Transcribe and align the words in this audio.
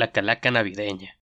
la 0.00 0.12
calaca 0.12 0.50
navideña. 0.50 1.20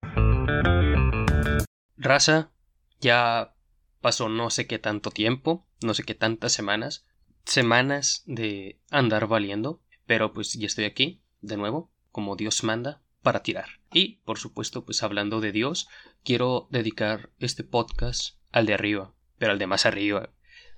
Raza, 1.97 2.52
ya 3.01 3.54
pasó 3.99 4.29
no 4.29 4.49
sé 4.49 4.65
qué 4.65 4.79
tanto 4.79 5.12
tiempo, 5.12 5.67
no 5.81 5.94
sé 5.94 6.03
qué 6.03 6.15
tantas 6.15 6.53
semanas, 6.53 7.06
semanas 7.44 8.24
de 8.26 8.79
andar 8.89 9.28
valiendo, 9.28 9.81
pero 10.07 10.34
pues 10.34 10.53
ya 10.53 10.67
estoy 10.67 10.85
aquí, 10.85 11.21
de 11.42 11.57
nuevo, 11.57 11.92
como 12.12 12.38
Dios 12.38 12.63
manda, 12.63 13.02
para 13.21 13.44
tirar. 13.44 13.81
Y, 13.92 14.21
por 14.24 14.39
supuesto, 14.39 14.85
pues 14.85 15.03
hablando 15.03 15.42
de 15.42 15.51
Dios, 15.51 15.90
quiero 16.23 16.67
dedicar 16.72 17.30
este 17.40 17.66
podcast 17.66 18.38
al 18.52 18.66
de 18.66 18.73
arriba, 18.73 19.13
pero 19.38 19.52
al 19.52 19.59
de 19.59 19.67
más 19.67 19.85
arriba, 19.85 20.30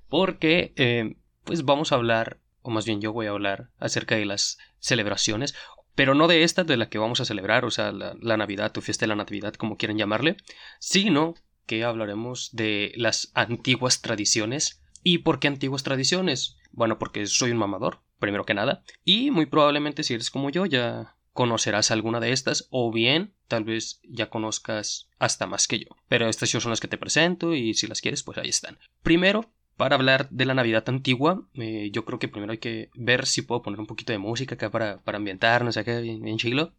porque 0.10 0.74
eh, 0.78 1.16
pues 1.44 1.64
vamos 1.64 1.92
a 1.92 1.96
hablar, 1.96 2.40
o 2.64 2.72
más 2.72 2.86
bien 2.86 3.02
yo 3.02 3.14
voy 3.14 3.28
a 3.28 3.32
hablar 3.32 3.70
acerca 3.78 4.16
de 4.16 4.26
las 4.26 4.58
celebraciones, 4.80 5.54
pero 5.96 6.16
no 6.16 6.28
de 6.28 6.44
esta 6.44 6.64
de 6.64 6.78
la 6.78 6.90
que 6.90 6.98
vamos 6.98 7.22
a 7.22 7.26
celebrar, 7.26 7.66
o 7.66 7.72
sea, 7.72 7.92
la, 7.92 8.38
Navidad, 8.38 8.72
tu 8.72 8.82
fiesta 8.82 9.04
de 9.04 9.10
la 9.10 9.16
Natividad, 9.16 9.54
como 9.54 9.78
quieran 9.78 9.98
llamarle, 9.98 10.38
sino 10.80 11.36
que 11.66 11.84
hablaremos 11.84 12.50
de 12.54 12.94
las 12.96 13.32
antiguas 13.34 14.02
tradiciones. 14.02 14.82
¿Y 15.04 15.20
por 15.20 15.40
qué 15.40 15.48
antiguas 15.48 15.84
tradiciones? 15.84 16.58
Bueno, 16.72 16.98
porque 16.98 17.26
soy 17.28 17.52
un 17.52 17.58
mamador, 17.58 18.02
primero 18.20 18.46
que 18.46 18.54
nada, 18.54 18.84
y 19.04 19.32
muy 19.32 19.46
probablemente 19.46 20.04
si 20.04 20.14
eres 20.14 20.32
como 20.32 20.50
yo 20.50 20.66
ya 20.66 21.16
conocerás 21.34 21.92
alguna 21.92 22.20
de 22.20 22.32
estas 22.32 22.68
o 22.70 22.92
bien 22.92 23.34
tal 23.48 23.64
vez 23.64 24.00
ya 24.08 24.30
conozcas 24.30 25.10
hasta 25.20 25.48
más 25.48 25.68
que 25.68 25.80
yo. 25.80 25.88
Pero 26.08 26.28
estas 26.28 26.50
son 26.50 26.70
las 26.70 26.80
que 26.80 26.88
te 26.88 26.98
presento 26.98 27.54
y 27.54 27.74
si 27.74 27.88
las 27.88 28.02
quieres 28.02 28.24
pues 28.24 28.38
ahí 28.38 28.50
están. 28.50 28.80
Primero, 29.02 29.52
para 29.78 29.96
hablar 29.96 30.30
de 30.30 30.46
la 30.46 30.54
Navidad 30.54 30.84
antigua, 30.88 31.44
eh, 31.56 31.90
yo 31.92 32.06
creo 32.06 32.20
que 32.20 32.28
primero 32.28 32.52
hay 32.52 32.60
que 32.60 32.90
ver 32.96 33.26
si 33.26 33.42
puedo 33.42 33.62
poner 33.62 33.80
un 33.80 33.88
poquito 33.88 34.14
de 34.14 34.20
música 34.20 34.56
acá 34.56 34.70
para, 34.70 35.00
para 35.00 35.18
ambientarnos 35.18 35.78
acá 35.78 36.00
bien, 36.00 36.22
bien 36.22 36.38
chilo. 36.38 36.72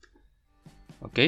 Ok. 1.00 1.18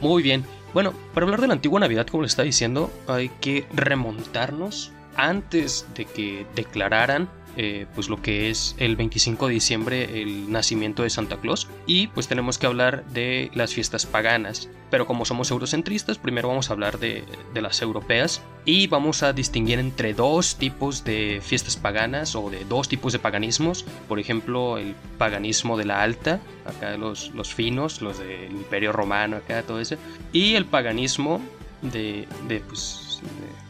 Muy 0.00 0.22
bien. 0.22 0.44
Bueno, 0.72 0.92
para 1.14 1.24
hablar 1.24 1.40
de 1.40 1.46
la 1.46 1.54
antigua 1.54 1.80
Navidad, 1.80 2.06
como 2.06 2.22
les 2.22 2.32
estaba 2.32 2.46
diciendo, 2.46 2.90
hay 3.06 3.28
que 3.40 3.64
remontarnos 3.72 4.92
antes 5.16 5.86
de 5.94 6.04
que 6.04 6.46
declararan 6.54 7.28
eh, 7.56 7.86
pues 7.94 8.08
lo 8.08 8.20
que 8.20 8.50
es 8.50 8.74
el 8.78 8.96
25 8.96 9.48
de 9.48 9.54
diciembre 9.54 10.22
el 10.22 10.50
nacimiento 10.50 11.02
de 11.02 11.10
Santa 11.10 11.36
Claus. 11.36 11.68
Y 11.86 12.08
pues 12.08 12.28
tenemos 12.28 12.58
que 12.58 12.66
hablar 12.66 13.04
de 13.06 13.50
las 13.54 13.74
fiestas 13.74 14.06
paganas. 14.06 14.68
Pero 14.90 15.06
como 15.06 15.24
somos 15.24 15.50
eurocentristas 15.50 16.18
primero 16.18 16.48
vamos 16.48 16.70
a 16.70 16.72
hablar 16.72 16.98
de, 16.98 17.24
de 17.52 17.62
las 17.62 17.80
europeas. 17.82 18.42
Y 18.64 18.86
vamos 18.86 19.22
a 19.22 19.32
distinguir 19.32 19.78
entre 19.78 20.14
dos 20.14 20.56
tipos 20.56 21.04
de 21.04 21.40
fiestas 21.42 21.76
paganas 21.76 22.34
o 22.34 22.50
de 22.50 22.64
dos 22.64 22.88
tipos 22.88 23.12
de 23.12 23.18
paganismos. 23.18 23.84
Por 24.08 24.18
ejemplo 24.18 24.78
el 24.78 24.94
paganismo 25.18 25.76
de 25.76 25.84
la 25.84 26.02
alta 26.02 26.40
acá 26.64 26.96
los, 26.96 27.34
los 27.34 27.52
finos 27.52 28.00
los 28.00 28.18
del 28.18 28.50
imperio 28.50 28.92
romano 28.92 29.36
acá 29.36 29.62
todo 29.62 29.80
eso. 29.80 29.96
Y 30.32 30.54
el 30.54 30.64
paganismo 30.64 31.40
de, 31.82 32.26
de 32.48 32.60
pues 32.60 33.03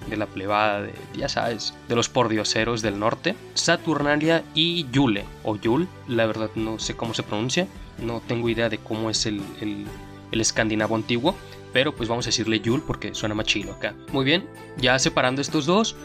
de, 0.08 0.16
la 0.16 0.26
plebada, 0.26 0.82
de, 0.82 0.92
ya 1.16 1.28
sabes, 1.28 1.74
de 1.88 1.96
los 1.96 2.08
pordioseros 2.08 2.82
del 2.82 2.98
norte, 2.98 3.34
Saturnalia 3.54 4.44
y 4.54 4.86
Yule, 4.90 5.24
o 5.42 5.56
Yul, 5.56 5.88
la 6.08 6.26
verdad 6.26 6.50
no 6.54 6.78
sé 6.78 6.94
cómo 6.94 7.14
se 7.14 7.22
pronuncia, 7.22 7.66
no 8.02 8.20
tengo 8.20 8.48
idea 8.48 8.68
de 8.68 8.78
cómo 8.78 9.10
es 9.10 9.26
el, 9.26 9.40
el, 9.60 9.86
escandinavo 10.32 10.96
antiguo, 10.96 11.36
pero 11.72 11.94
pues 11.94 12.08
vamos 12.08 12.26
a 12.26 12.28
decirle 12.28 12.60
Yul 12.60 12.82
porque 12.82 13.14
suena 13.14 13.34
más 13.34 13.46
chilo 13.46 13.72
acá. 13.72 13.94
Muy 14.12 14.24
bien, 14.24 14.48
ya 14.76 14.98
separando 14.98 15.40
estos 15.40 15.64
dos, 15.64 15.96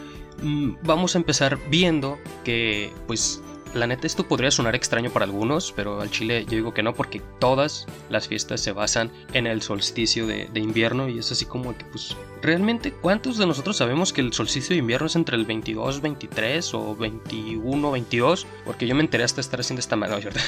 mmm, 0.42 0.74
vamos 0.82 1.14
a 1.14 1.18
empezar 1.18 1.58
viendo 1.68 2.18
que 2.44 2.92
pues 3.06 3.42
la 3.74 3.86
neta 3.86 4.06
esto 4.06 4.26
podría 4.26 4.50
sonar 4.50 4.74
extraño 4.74 5.10
para 5.10 5.24
algunos, 5.24 5.72
pero 5.72 6.00
al 6.00 6.10
chile 6.10 6.44
yo 6.44 6.52
digo 6.52 6.74
que 6.74 6.82
no 6.82 6.94
porque 6.94 7.20
todas 7.38 7.86
las 8.08 8.28
fiestas 8.28 8.60
se 8.60 8.72
basan 8.72 9.10
en 9.32 9.46
el 9.46 9.62
solsticio 9.62 10.26
de, 10.26 10.48
invierno 10.54 11.08
y 11.08 11.18
es 11.18 11.32
así 11.32 11.46
como 11.46 11.76
que 11.76 11.84
pues 11.86 12.16
realmente 12.42 12.92
cuántos 12.92 13.38
de 13.38 13.46
nosotros 13.46 13.76
sabemos 13.76 14.12
que 14.12 14.20
el 14.20 14.32
solsticio 14.32 14.74
de 14.74 14.80
invierno 14.80 15.06
es 15.06 15.16
entre 15.16 15.36
el 15.36 15.46
22, 15.46 16.00
23 16.00 16.74
o 16.74 16.96
21, 16.96 17.90
22, 17.90 18.46
porque 18.64 18.86
yo 18.86 18.94
me 18.94 19.02
enteré 19.02 19.24
hasta 19.24 19.40
estar 19.40 19.60
haciendo 19.60 19.80
esta 19.80 19.96
mano, 19.96 20.20
¿cierto? 20.20 20.40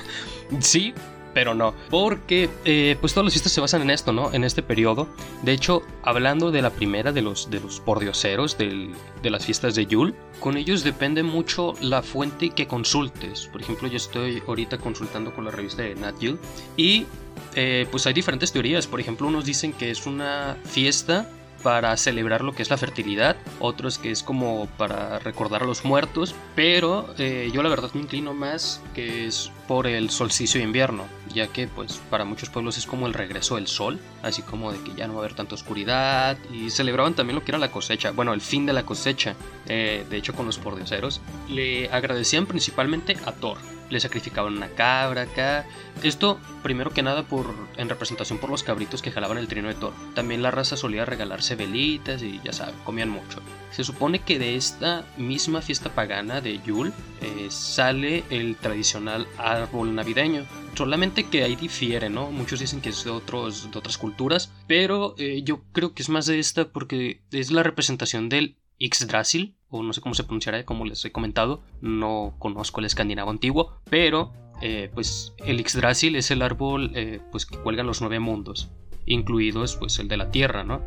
sí, 0.60 0.94
pero 1.34 1.54
no, 1.54 1.74
porque 1.90 2.50
eh, 2.64 2.96
pues 3.00 3.14
todas 3.14 3.24
las 3.24 3.34
fiestas 3.34 3.52
se 3.52 3.60
basan 3.60 3.82
en 3.82 3.90
esto, 3.90 4.12
¿no? 4.12 4.32
En 4.32 4.44
este 4.44 4.62
periodo. 4.62 5.08
De 5.42 5.52
hecho, 5.52 5.82
hablando 6.02 6.50
de 6.50 6.62
la 6.62 6.70
primera 6.70 7.12
de 7.12 7.22
los, 7.22 7.50
de 7.50 7.60
los 7.60 7.80
pordioseros 7.80 8.58
del, 8.58 8.92
de 9.22 9.30
las 9.30 9.44
fiestas 9.44 9.74
de 9.74 9.86
Yule, 9.86 10.14
con 10.40 10.56
ellos 10.56 10.84
depende 10.84 11.22
mucho 11.22 11.74
la 11.80 12.02
fuente 12.02 12.50
que 12.50 12.66
consultes. 12.66 13.48
Por 13.50 13.62
ejemplo, 13.62 13.88
yo 13.88 13.96
estoy 13.96 14.42
ahorita 14.46 14.78
consultando 14.78 15.34
con 15.34 15.44
la 15.44 15.50
revista 15.50 15.82
de 15.82 15.94
Nat 15.94 16.18
Yule 16.20 16.38
y 16.76 17.06
eh, 17.54 17.86
pues 17.90 18.06
hay 18.06 18.12
diferentes 18.12 18.52
teorías. 18.52 18.86
Por 18.86 19.00
ejemplo, 19.00 19.26
unos 19.26 19.44
dicen 19.44 19.72
que 19.72 19.90
es 19.90 20.06
una 20.06 20.56
fiesta 20.64 21.28
para 21.62 21.96
celebrar 21.96 22.42
lo 22.42 22.52
que 22.52 22.62
es 22.62 22.70
la 22.70 22.76
fertilidad, 22.76 23.36
otros 23.60 23.98
que 23.98 24.10
es 24.10 24.22
como 24.22 24.66
para 24.76 25.18
recordar 25.20 25.62
a 25.62 25.66
los 25.66 25.84
muertos, 25.84 26.34
pero 26.54 27.14
eh, 27.18 27.50
yo 27.52 27.62
la 27.62 27.68
verdad 27.68 27.90
me 27.94 28.00
inclino 28.00 28.34
más 28.34 28.82
que 28.94 29.26
es 29.26 29.50
por 29.68 29.86
el 29.86 30.10
solsticio 30.10 30.58
de 30.58 30.66
invierno, 30.66 31.04
ya 31.32 31.48
que 31.48 31.66
pues 31.66 32.00
para 32.10 32.24
muchos 32.24 32.50
pueblos 32.50 32.78
es 32.78 32.86
como 32.86 33.06
el 33.06 33.14
regreso 33.14 33.56
del 33.56 33.66
sol, 33.66 33.98
así 34.22 34.42
como 34.42 34.72
de 34.72 34.78
que 34.80 34.94
ya 34.94 35.06
no 35.06 35.14
va 35.14 35.20
a 35.20 35.24
haber 35.24 35.34
tanta 35.34 35.54
oscuridad 35.54 36.38
y 36.52 36.70
celebraban 36.70 37.14
también 37.14 37.36
lo 37.36 37.44
que 37.44 37.50
era 37.50 37.58
la 37.58 37.70
cosecha, 37.70 38.10
bueno, 38.12 38.32
el 38.32 38.40
fin 38.40 38.66
de 38.66 38.72
la 38.72 38.84
cosecha, 38.84 39.34
eh, 39.66 40.06
de 40.08 40.16
hecho 40.16 40.34
con 40.34 40.46
los 40.46 40.58
pordioseros, 40.58 41.20
le 41.48 41.90
agradecían 41.90 42.46
principalmente 42.46 43.16
a 43.24 43.32
Thor, 43.32 43.58
le 43.92 44.00
sacrificaban 44.00 44.56
una 44.56 44.68
cabra 44.68 45.22
acá. 45.22 45.66
Esto, 46.02 46.40
primero 46.62 46.90
que 46.90 47.02
nada, 47.02 47.22
por 47.24 47.54
en 47.76 47.88
representación 47.88 48.38
por 48.38 48.50
los 48.50 48.62
cabritos 48.62 49.02
que 49.02 49.12
jalaban 49.12 49.38
el 49.38 49.48
trino 49.48 49.68
de 49.68 49.74
Thor. 49.74 49.92
También 50.14 50.42
la 50.42 50.50
raza 50.50 50.76
solía 50.76 51.04
regalarse 51.04 51.54
velitas 51.54 52.22
y 52.22 52.40
ya 52.42 52.52
saben, 52.52 52.74
comían 52.84 53.10
mucho. 53.10 53.40
Se 53.70 53.84
supone 53.84 54.20
que 54.20 54.38
de 54.38 54.56
esta 54.56 55.04
misma 55.16 55.62
fiesta 55.62 55.90
pagana 55.90 56.40
de 56.40 56.60
Yule 56.60 56.92
eh, 57.20 57.48
sale 57.50 58.24
el 58.30 58.56
tradicional 58.56 59.26
árbol 59.38 59.94
navideño. 59.94 60.44
Solamente 60.74 61.24
que 61.24 61.44
ahí 61.44 61.54
difiere, 61.54 62.08
¿no? 62.08 62.30
Muchos 62.30 62.60
dicen 62.60 62.80
que 62.80 62.88
es 62.88 63.04
de, 63.04 63.10
otros, 63.10 63.70
de 63.70 63.78
otras 63.78 63.98
culturas, 63.98 64.50
pero 64.66 65.14
eh, 65.18 65.42
yo 65.44 65.62
creo 65.72 65.92
que 65.94 66.02
es 66.02 66.08
más 66.08 66.26
de 66.26 66.38
esta 66.38 66.70
porque 66.70 67.20
es 67.30 67.50
la 67.50 67.62
representación 67.62 68.28
del 68.30 68.56
Yggdrasil, 68.78 69.54
o 69.72 69.82
no 69.82 69.92
sé 69.92 70.00
cómo 70.00 70.14
se 70.14 70.22
pronunciará, 70.22 70.64
como 70.64 70.84
les 70.84 71.04
he 71.04 71.10
comentado, 71.10 71.62
no 71.80 72.34
conozco 72.38 72.80
el 72.80 72.86
escandinavo 72.86 73.30
antiguo, 73.30 73.72
pero 73.90 74.32
eh, 74.60 74.90
pues 74.94 75.34
el 75.38 75.58
Yggdrasil 75.58 76.14
es 76.14 76.30
el 76.30 76.42
árbol 76.42 76.92
eh, 76.94 77.20
pues 77.32 77.46
que 77.46 77.56
cuelgan 77.56 77.86
los 77.86 78.00
nueve 78.00 78.20
mundos, 78.20 78.70
incluidos 79.06 79.76
pues 79.76 79.98
el 79.98 80.08
de 80.08 80.18
la 80.18 80.30
tierra, 80.30 80.62
¿no? 80.62 80.82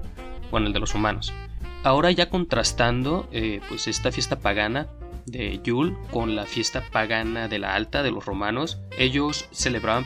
Bueno, 0.52 0.68
el 0.68 0.74
de 0.74 0.80
los 0.80 0.94
humanos. 0.94 1.34
Ahora 1.84 2.12
ya 2.12 2.30
contrastando 2.30 3.28
eh, 3.32 3.60
pues 3.68 3.88
esta 3.88 4.12
fiesta 4.12 4.40
pagana 4.40 4.88
de 5.26 5.60
Yule 5.64 5.96
con 6.12 6.36
la 6.36 6.46
fiesta 6.46 6.84
pagana 6.92 7.48
de 7.48 7.60
la 7.60 7.74
Alta 7.76 8.04
de 8.04 8.12
los 8.12 8.26
romanos, 8.26 8.80
ellos 8.98 9.48
celebraban 9.52 10.06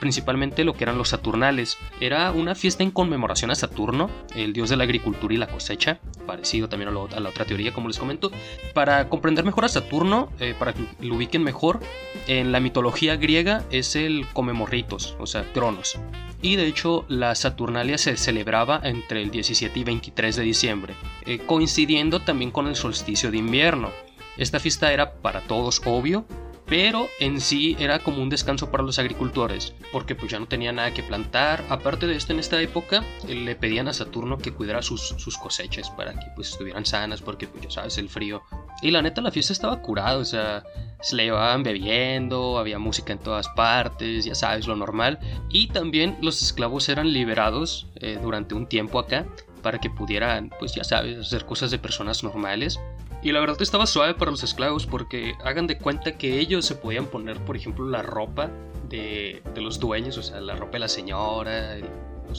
principalmente 0.00 0.64
lo 0.64 0.74
que 0.74 0.84
eran 0.84 0.98
los 0.98 1.10
Saturnales. 1.10 1.78
Era 2.00 2.32
una 2.32 2.54
fiesta 2.54 2.82
en 2.82 2.90
conmemoración 2.90 3.50
a 3.50 3.54
Saturno, 3.54 4.10
el 4.34 4.52
dios 4.52 4.70
de 4.70 4.76
la 4.76 4.84
agricultura 4.84 5.34
y 5.34 5.36
la 5.36 5.46
cosecha, 5.46 6.00
parecido 6.26 6.68
también 6.68 6.88
a, 6.88 6.92
la 6.92 7.28
otra 7.28 7.44
teoría, 7.44 7.72
como 7.72 7.88
les 7.88 7.98
comento. 7.98 8.30
Para 8.72 9.08
comprender 9.08 9.44
mejor 9.44 9.64
a 9.64 9.68
Saturno, 9.68 10.30
eh, 10.40 10.54
para 10.58 10.72
que 10.72 10.84
lo 11.00 11.16
ubiquen 11.16 11.42
mejor, 11.42 11.80
en 12.26 12.52
la 12.52 12.60
mitología 12.60 13.16
griega 13.16 13.64
es 13.70 13.96
el 13.96 14.26
Comemorritos, 14.32 15.16
o 15.18 15.26
sea, 15.26 15.44
Cronos. 15.52 15.98
Y 16.42 16.56
de 16.56 16.66
hecho, 16.66 17.06
la 17.08 17.34
Saturnalia 17.34 17.96
se 17.96 18.16
celebraba 18.16 18.80
entre 18.84 19.22
el 19.22 19.30
17 19.30 19.78
y 19.78 19.84
23 19.84 20.36
de 20.36 20.42
diciembre, 20.42 20.94
eh, 21.24 21.38
coincidiendo 21.38 22.20
también 22.20 22.50
con 22.50 22.66
el 22.66 22.76
solsticio 22.76 23.30
de 23.30 23.38
invierno. 23.38 23.90
Esta 24.36 24.58
fiesta 24.58 24.92
era 24.92 25.14
para 25.14 25.42
todos 25.42 25.80
obvio, 25.84 26.26
pero 26.66 27.08
en 27.20 27.40
sí 27.40 27.76
era 27.78 27.98
como 27.98 28.22
un 28.22 28.30
descanso 28.30 28.70
para 28.70 28.82
los 28.82 28.98
agricultores, 28.98 29.74
porque 29.92 30.14
pues 30.14 30.32
ya 30.32 30.38
no 30.38 30.46
tenía 30.46 30.72
nada 30.72 30.94
que 30.94 31.02
plantar. 31.02 31.62
Aparte 31.68 32.06
de 32.06 32.16
esto, 32.16 32.32
en 32.32 32.38
esta 32.38 32.60
época 32.60 33.04
le 33.28 33.54
pedían 33.54 33.88
a 33.88 33.92
Saturno 33.92 34.38
que 34.38 34.52
cuidara 34.52 34.82
sus, 34.82 35.08
sus 35.18 35.36
cosechas 35.36 35.90
para 35.90 36.14
que 36.14 36.26
pues 36.34 36.50
estuvieran 36.50 36.86
sanas, 36.86 37.20
porque 37.20 37.46
pues 37.46 37.64
ya 37.64 37.70
sabes, 37.70 37.98
el 37.98 38.08
frío. 38.08 38.42
Y 38.82 38.90
la 38.90 39.02
neta, 39.02 39.20
la 39.20 39.30
fiesta 39.30 39.52
estaba 39.52 39.80
curada, 39.82 40.16
o 40.16 40.24
sea, 40.24 40.64
se 41.00 41.16
le 41.16 41.24
llevaban 41.24 41.62
bebiendo, 41.62 42.58
había 42.58 42.78
música 42.78 43.12
en 43.12 43.18
todas 43.18 43.48
partes, 43.50 44.24
ya 44.24 44.34
sabes, 44.34 44.66
lo 44.66 44.74
normal. 44.74 45.18
Y 45.50 45.68
también 45.68 46.16
los 46.22 46.42
esclavos 46.42 46.88
eran 46.88 47.12
liberados 47.12 47.88
eh, 47.96 48.18
durante 48.20 48.54
un 48.54 48.66
tiempo 48.66 48.98
acá 48.98 49.26
para 49.62 49.78
que 49.78 49.90
pudieran, 49.90 50.50
pues 50.58 50.74
ya 50.74 50.84
sabes, 50.84 51.18
hacer 51.18 51.44
cosas 51.46 51.70
de 51.70 51.78
personas 51.78 52.22
normales. 52.22 52.80
Y 53.24 53.32
la 53.32 53.40
verdad 53.40 53.56
estaba 53.60 53.86
suave 53.86 54.12
para 54.12 54.30
los 54.30 54.44
esclavos 54.44 54.86
porque 54.86 55.34
hagan 55.42 55.66
de 55.66 55.78
cuenta 55.78 56.12
que 56.18 56.38
ellos 56.38 56.66
se 56.66 56.74
podían 56.74 57.06
poner, 57.06 57.38
por 57.40 57.56
ejemplo, 57.56 57.88
la 57.88 58.02
ropa 58.02 58.50
de, 58.90 59.42
de 59.54 59.60
los 59.62 59.80
dueños, 59.80 60.18
o 60.18 60.22
sea, 60.22 60.42
la 60.42 60.54
ropa 60.54 60.72
de 60.72 60.80
la 60.80 60.88
señora, 60.88 61.78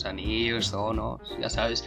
anillos, 0.04 0.72
todo, 0.72 0.94
¿no? 0.94 1.22
Ya 1.40 1.50
sabes. 1.50 1.86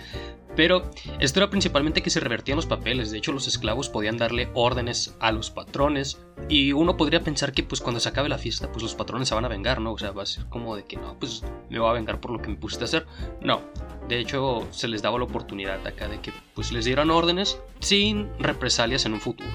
Pero 0.56 0.90
esto 1.20 1.38
era 1.38 1.50
principalmente 1.50 2.02
que 2.02 2.10
se 2.10 2.18
revertían 2.18 2.56
los 2.56 2.66
papeles, 2.66 3.10
de 3.10 3.18
hecho 3.18 3.32
los 3.32 3.46
esclavos 3.46 3.88
podían 3.88 4.16
darle 4.16 4.50
órdenes 4.54 5.14
a 5.20 5.30
los 5.30 5.50
patrones 5.50 6.18
y 6.48 6.72
uno 6.72 6.96
podría 6.96 7.22
pensar 7.22 7.52
que 7.52 7.62
pues 7.62 7.80
cuando 7.80 8.00
se 8.00 8.08
acabe 8.08 8.28
la 8.28 8.38
fiesta 8.38 8.72
pues 8.72 8.82
los 8.82 8.94
patrones 8.94 9.28
se 9.28 9.36
van 9.36 9.44
a 9.44 9.48
vengar, 9.48 9.80
¿no? 9.80 9.92
O 9.92 9.98
sea, 9.98 10.10
va 10.10 10.24
a 10.24 10.26
ser 10.26 10.46
como 10.46 10.74
de 10.74 10.84
que 10.84 10.96
no, 10.96 11.16
pues 11.18 11.44
me 11.70 11.78
voy 11.78 11.88
a 11.88 11.92
vengar 11.92 12.20
por 12.20 12.32
lo 12.32 12.40
que 12.40 12.48
me 12.48 12.56
pusiste 12.56 12.82
a 12.84 12.86
hacer. 12.86 13.06
No, 13.40 13.60
de 14.08 14.18
hecho 14.18 14.66
se 14.70 14.88
les 14.88 15.00
daba 15.00 15.18
la 15.18 15.24
oportunidad 15.24 15.86
acá 15.86 16.08
de 16.08 16.20
que 16.20 16.32
pues 16.54 16.72
les 16.72 16.86
dieran 16.86 17.10
órdenes 17.10 17.60
sin 17.78 18.28
represalias 18.40 19.04
en 19.06 19.12
un 19.12 19.20
futuro, 19.20 19.50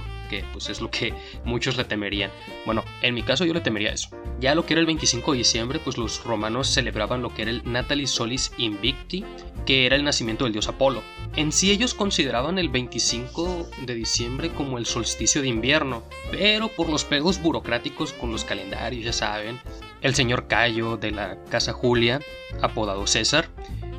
pues 0.51 0.69
es 0.69 0.81
lo 0.81 0.89
que 0.89 1.13
muchos 1.45 1.77
le 1.77 1.83
temerían. 1.83 2.31
Bueno, 2.65 2.83
en 3.01 3.13
mi 3.13 3.23
caso 3.23 3.45
yo 3.45 3.53
le 3.53 3.61
temería 3.61 3.91
eso. 3.91 4.09
Ya 4.39 4.55
lo 4.55 4.65
que 4.65 4.73
era 4.73 4.81
el 4.81 4.85
25 4.85 5.31
de 5.31 5.37
diciembre, 5.37 5.79
pues 5.79 5.97
los 5.97 6.23
romanos 6.23 6.67
celebraban 6.67 7.21
lo 7.21 7.33
que 7.33 7.43
era 7.43 7.51
el 7.51 7.61
Natalis 7.65 8.11
Solis 8.11 8.51
Invicti, 8.57 9.23
que 9.65 9.85
era 9.85 9.95
el 9.95 10.03
nacimiento 10.03 10.43
del 10.43 10.53
dios 10.53 10.67
Apolo. 10.67 11.03
En 11.35 11.51
sí 11.51 11.71
ellos 11.71 11.93
consideraban 11.93 12.59
el 12.59 12.69
25 12.69 13.69
de 13.85 13.95
diciembre 13.95 14.51
como 14.51 14.77
el 14.77 14.85
solsticio 14.85 15.41
de 15.41 15.47
invierno, 15.47 16.03
pero 16.31 16.67
por 16.67 16.89
los 16.89 17.05
pedos 17.05 17.41
burocráticos 17.41 18.13
con 18.13 18.31
los 18.31 18.43
calendarios, 18.43 19.05
ya 19.05 19.13
saben, 19.13 19.59
el 20.01 20.15
señor 20.15 20.47
Cayo 20.47 20.97
de 20.97 21.11
la 21.11 21.37
Casa 21.45 21.73
Julia, 21.73 22.19
apodado 22.61 23.07
César, 23.07 23.49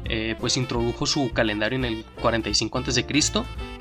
eh, 0.04 0.36
pues 0.38 0.56
introdujo 0.56 1.06
su 1.06 1.32
calendario 1.32 1.78
en 1.78 1.84
el 1.86 2.04
45 2.20 2.78
a.C. 2.78 3.06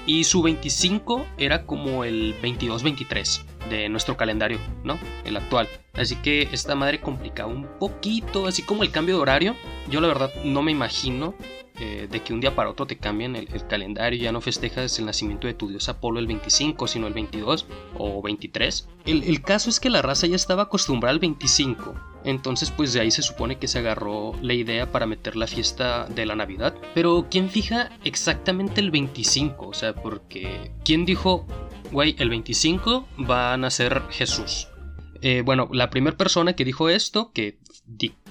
y 0.06 0.24
su 0.24 0.42
25 0.42 1.26
era 1.38 1.66
como 1.66 2.04
el 2.04 2.36
22-23 2.42 3.44
de 3.70 3.90
nuestro 3.90 4.18
calendario, 4.18 4.60
¿no? 4.84 5.00
El 5.24 5.38
actual. 5.38 5.70
Así 5.94 6.16
que 6.18 6.50
esta 6.52 6.76
madre 6.76 7.00
complicaba 7.00 7.52
un 7.52 7.68
poquito, 7.80 8.48
así 8.48 8.64
como 8.64 8.84
el 8.84 8.92
cambio 8.92 9.16
de 9.16 9.22
horario. 9.22 9.56
Yo 9.90 10.02
la 10.02 10.08
verdad 10.08 10.32
no 10.44 10.62
me 10.62 10.72
imagino 10.72 11.36
eh, 11.80 12.08
de 12.10 12.22
que 12.22 12.34
un 12.34 12.40
día 12.40 12.56
para 12.56 12.70
otro 12.70 12.86
te 12.86 12.98
cambien 12.98 13.36
el, 13.36 13.48
calendario 13.68 14.20
y 14.20 14.24
ya 14.24 14.32
no 14.32 14.42
festejas 14.42 15.00
el 15.00 15.06
nacimiento 15.06 15.48
de 15.48 15.56
tu 15.56 15.70
dios 15.70 15.90
Apolo 15.90 16.20
el 16.20 16.28
25, 16.28 16.88
sino 16.88 17.08
el 17.08 17.14
22 17.14 17.66
o 17.98 18.22
23. 18.22 18.90
El, 19.06 19.24
el 19.24 19.42
caso 19.42 19.70
es 19.70 19.80
que 19.80 19.90
la 19.90 20.02
raza 20.02 20.28
ya 20.28 20.36
estaba 20.36 20.64
acostumbrada 20.64 21.14
al 21.14 21.20
25. 21.20 21.96
Entonces 22.26 22.72
pues 22.72 22.94
de 22.94 23.02
ahí 23.02 23.12
se 23.12 23.22
supone 23.22 23.58
que 23.58 23.68
se 23.68 23.80
agarró 23.80 24.34
la 24.42 24.54
idea 24.54 24.92
para 24.92 25.06
meter 25.06 25.36
la 25.36 25.48
fiesta 25.48 26.06
de 26.06 26.26
la 26.26 26.36
Navidad. 26.36 26.76
Pero 26.94 27.28
¿quién 27.30 27.50
fija 27.50 27.90
exactamente 28.04 28.80
el 28.80 28.92
25? 28.92 29.68
O 29.68 29.74
sea, 29.74 29.96
porque 29.96 30.72
¿quién 30.86 31.06
dijo, 31.06 31.48
güey, 31.92 32.16
el 32.20 32.30
25 32.30 33.08
va 33.30 33.54
a 33.54 33.58
nacer 33.58 34.04
Jesús? 34.10 34.68
Eh, 35.22 35.42
bueno, 35.44 35.70
la 35.72 35.90
primera 35.90 36.18
persona 36.18 36.54
que 36.54 36.66
dijo 36.66 36.90
esto, 36.90 37.32
que 37.34 37.58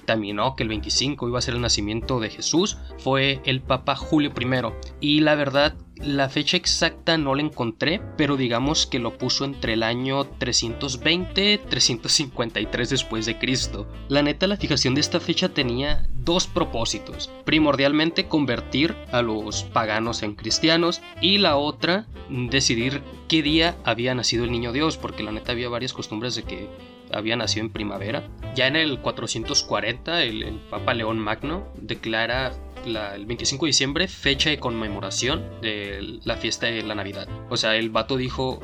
dictaminó 0.03 0.57
que 0.57 0.63
el 0.63 0.69
25 0.69 1.29
iba 1.29 1.39
a 1.39 1.41
ser 1.41 1.53
el 1.53 1.61
nacimiento 1.61 2.19
de 2.19 2.29
Jesús 2.29 2.77
fue 2.97 3.41
el 3.45 3.61
Papa 3.61 3.95
Julio 3.95 4.33
I. 4.37 4.73
Y 4.99 5.21
la 5.21 5.35
verdad, 5.35 5.75
la 5.97 6.27
fecha 6.27 6.57
exacta 6.57 7.17
no 7.17 7.35
la 7.35 7.43
encontré, 7.43 8.01
pero 8.17 8.35
digamos 8.35 8.87
que 8.87 8.99
lo 8.99 9.17
puso 9.17 9.45
entre 9.45 9.73
el 9.73 9.83
año 9.83 10.25
320 10.25 11.59
353 11.69 12.89
después 12.89 13.25
de 13.25 13.37
Cristo. 13.37 13.87
La 14.09 14.23
neta, 14.23 14.47
la 14.47 14.57
fijación 14.57 14.95
de 14.95 15.01
esta 15.01 15.19
fecha 15.19 15.49
tenía 15.49 16.07
dos 16.15 16.47
propósitos. 16.47 17.29
Primordialmente 17.45 18.27
convertir 18.27 18.95
a 19.11 19.21
los 19.21 19.63
paganos 19.63 20.23
en 20.23 20.35
cristianos 20.35 21.01
y 21.21 21.37
la 21.37 21.57
otra 21.57 22.07
decidir 22.29 23.01
qué 23.27 23.41
día 23.41 23.75
había 23.83 24.15
nacido 24.15 24.45
el 24.45 24.51
niño 24.51 24.71
Dios, 24.71 24.97
porque 24.97 25.23
la 25.23 25.31
neta 25.31 25.51
había 25.51 25.69
varias 25.69 25.93
costumbres 25.93 26.35
de 26.35 26.43
que 26.43 26.67
había 27.11 27.35
nacido 27.35 27.65
en 27.65 27.71
primavera. 27.71 28.27
Ya 28.55 28.67
en 28.67 28.75
el 28.75 28.99
440 28.99 30.23
el, 30.23 30.59
Papa 30.69 30.93
León 30.93 31.19
Magno 31.19 31.67
declara 31.75 32.51
el 32.85 33.25
25 33.25 33.65
de 33.65 33.69
diciembre 33.69 34.07
fecha 34.07 34.49
de 34.49 34.59
conmemoración 34.59 35.43
de 35.61 36.19
la 36.23 36.37
fiesta 36.37 36.67
de 36.67 36.83
la 36.83 36.95
Navidad. 36.95 37.27
O 37.49 37.57
sea, 37.57 37.75
el 37.75 37.89
vato 37.89 38.17
dijo, 38.17 38.61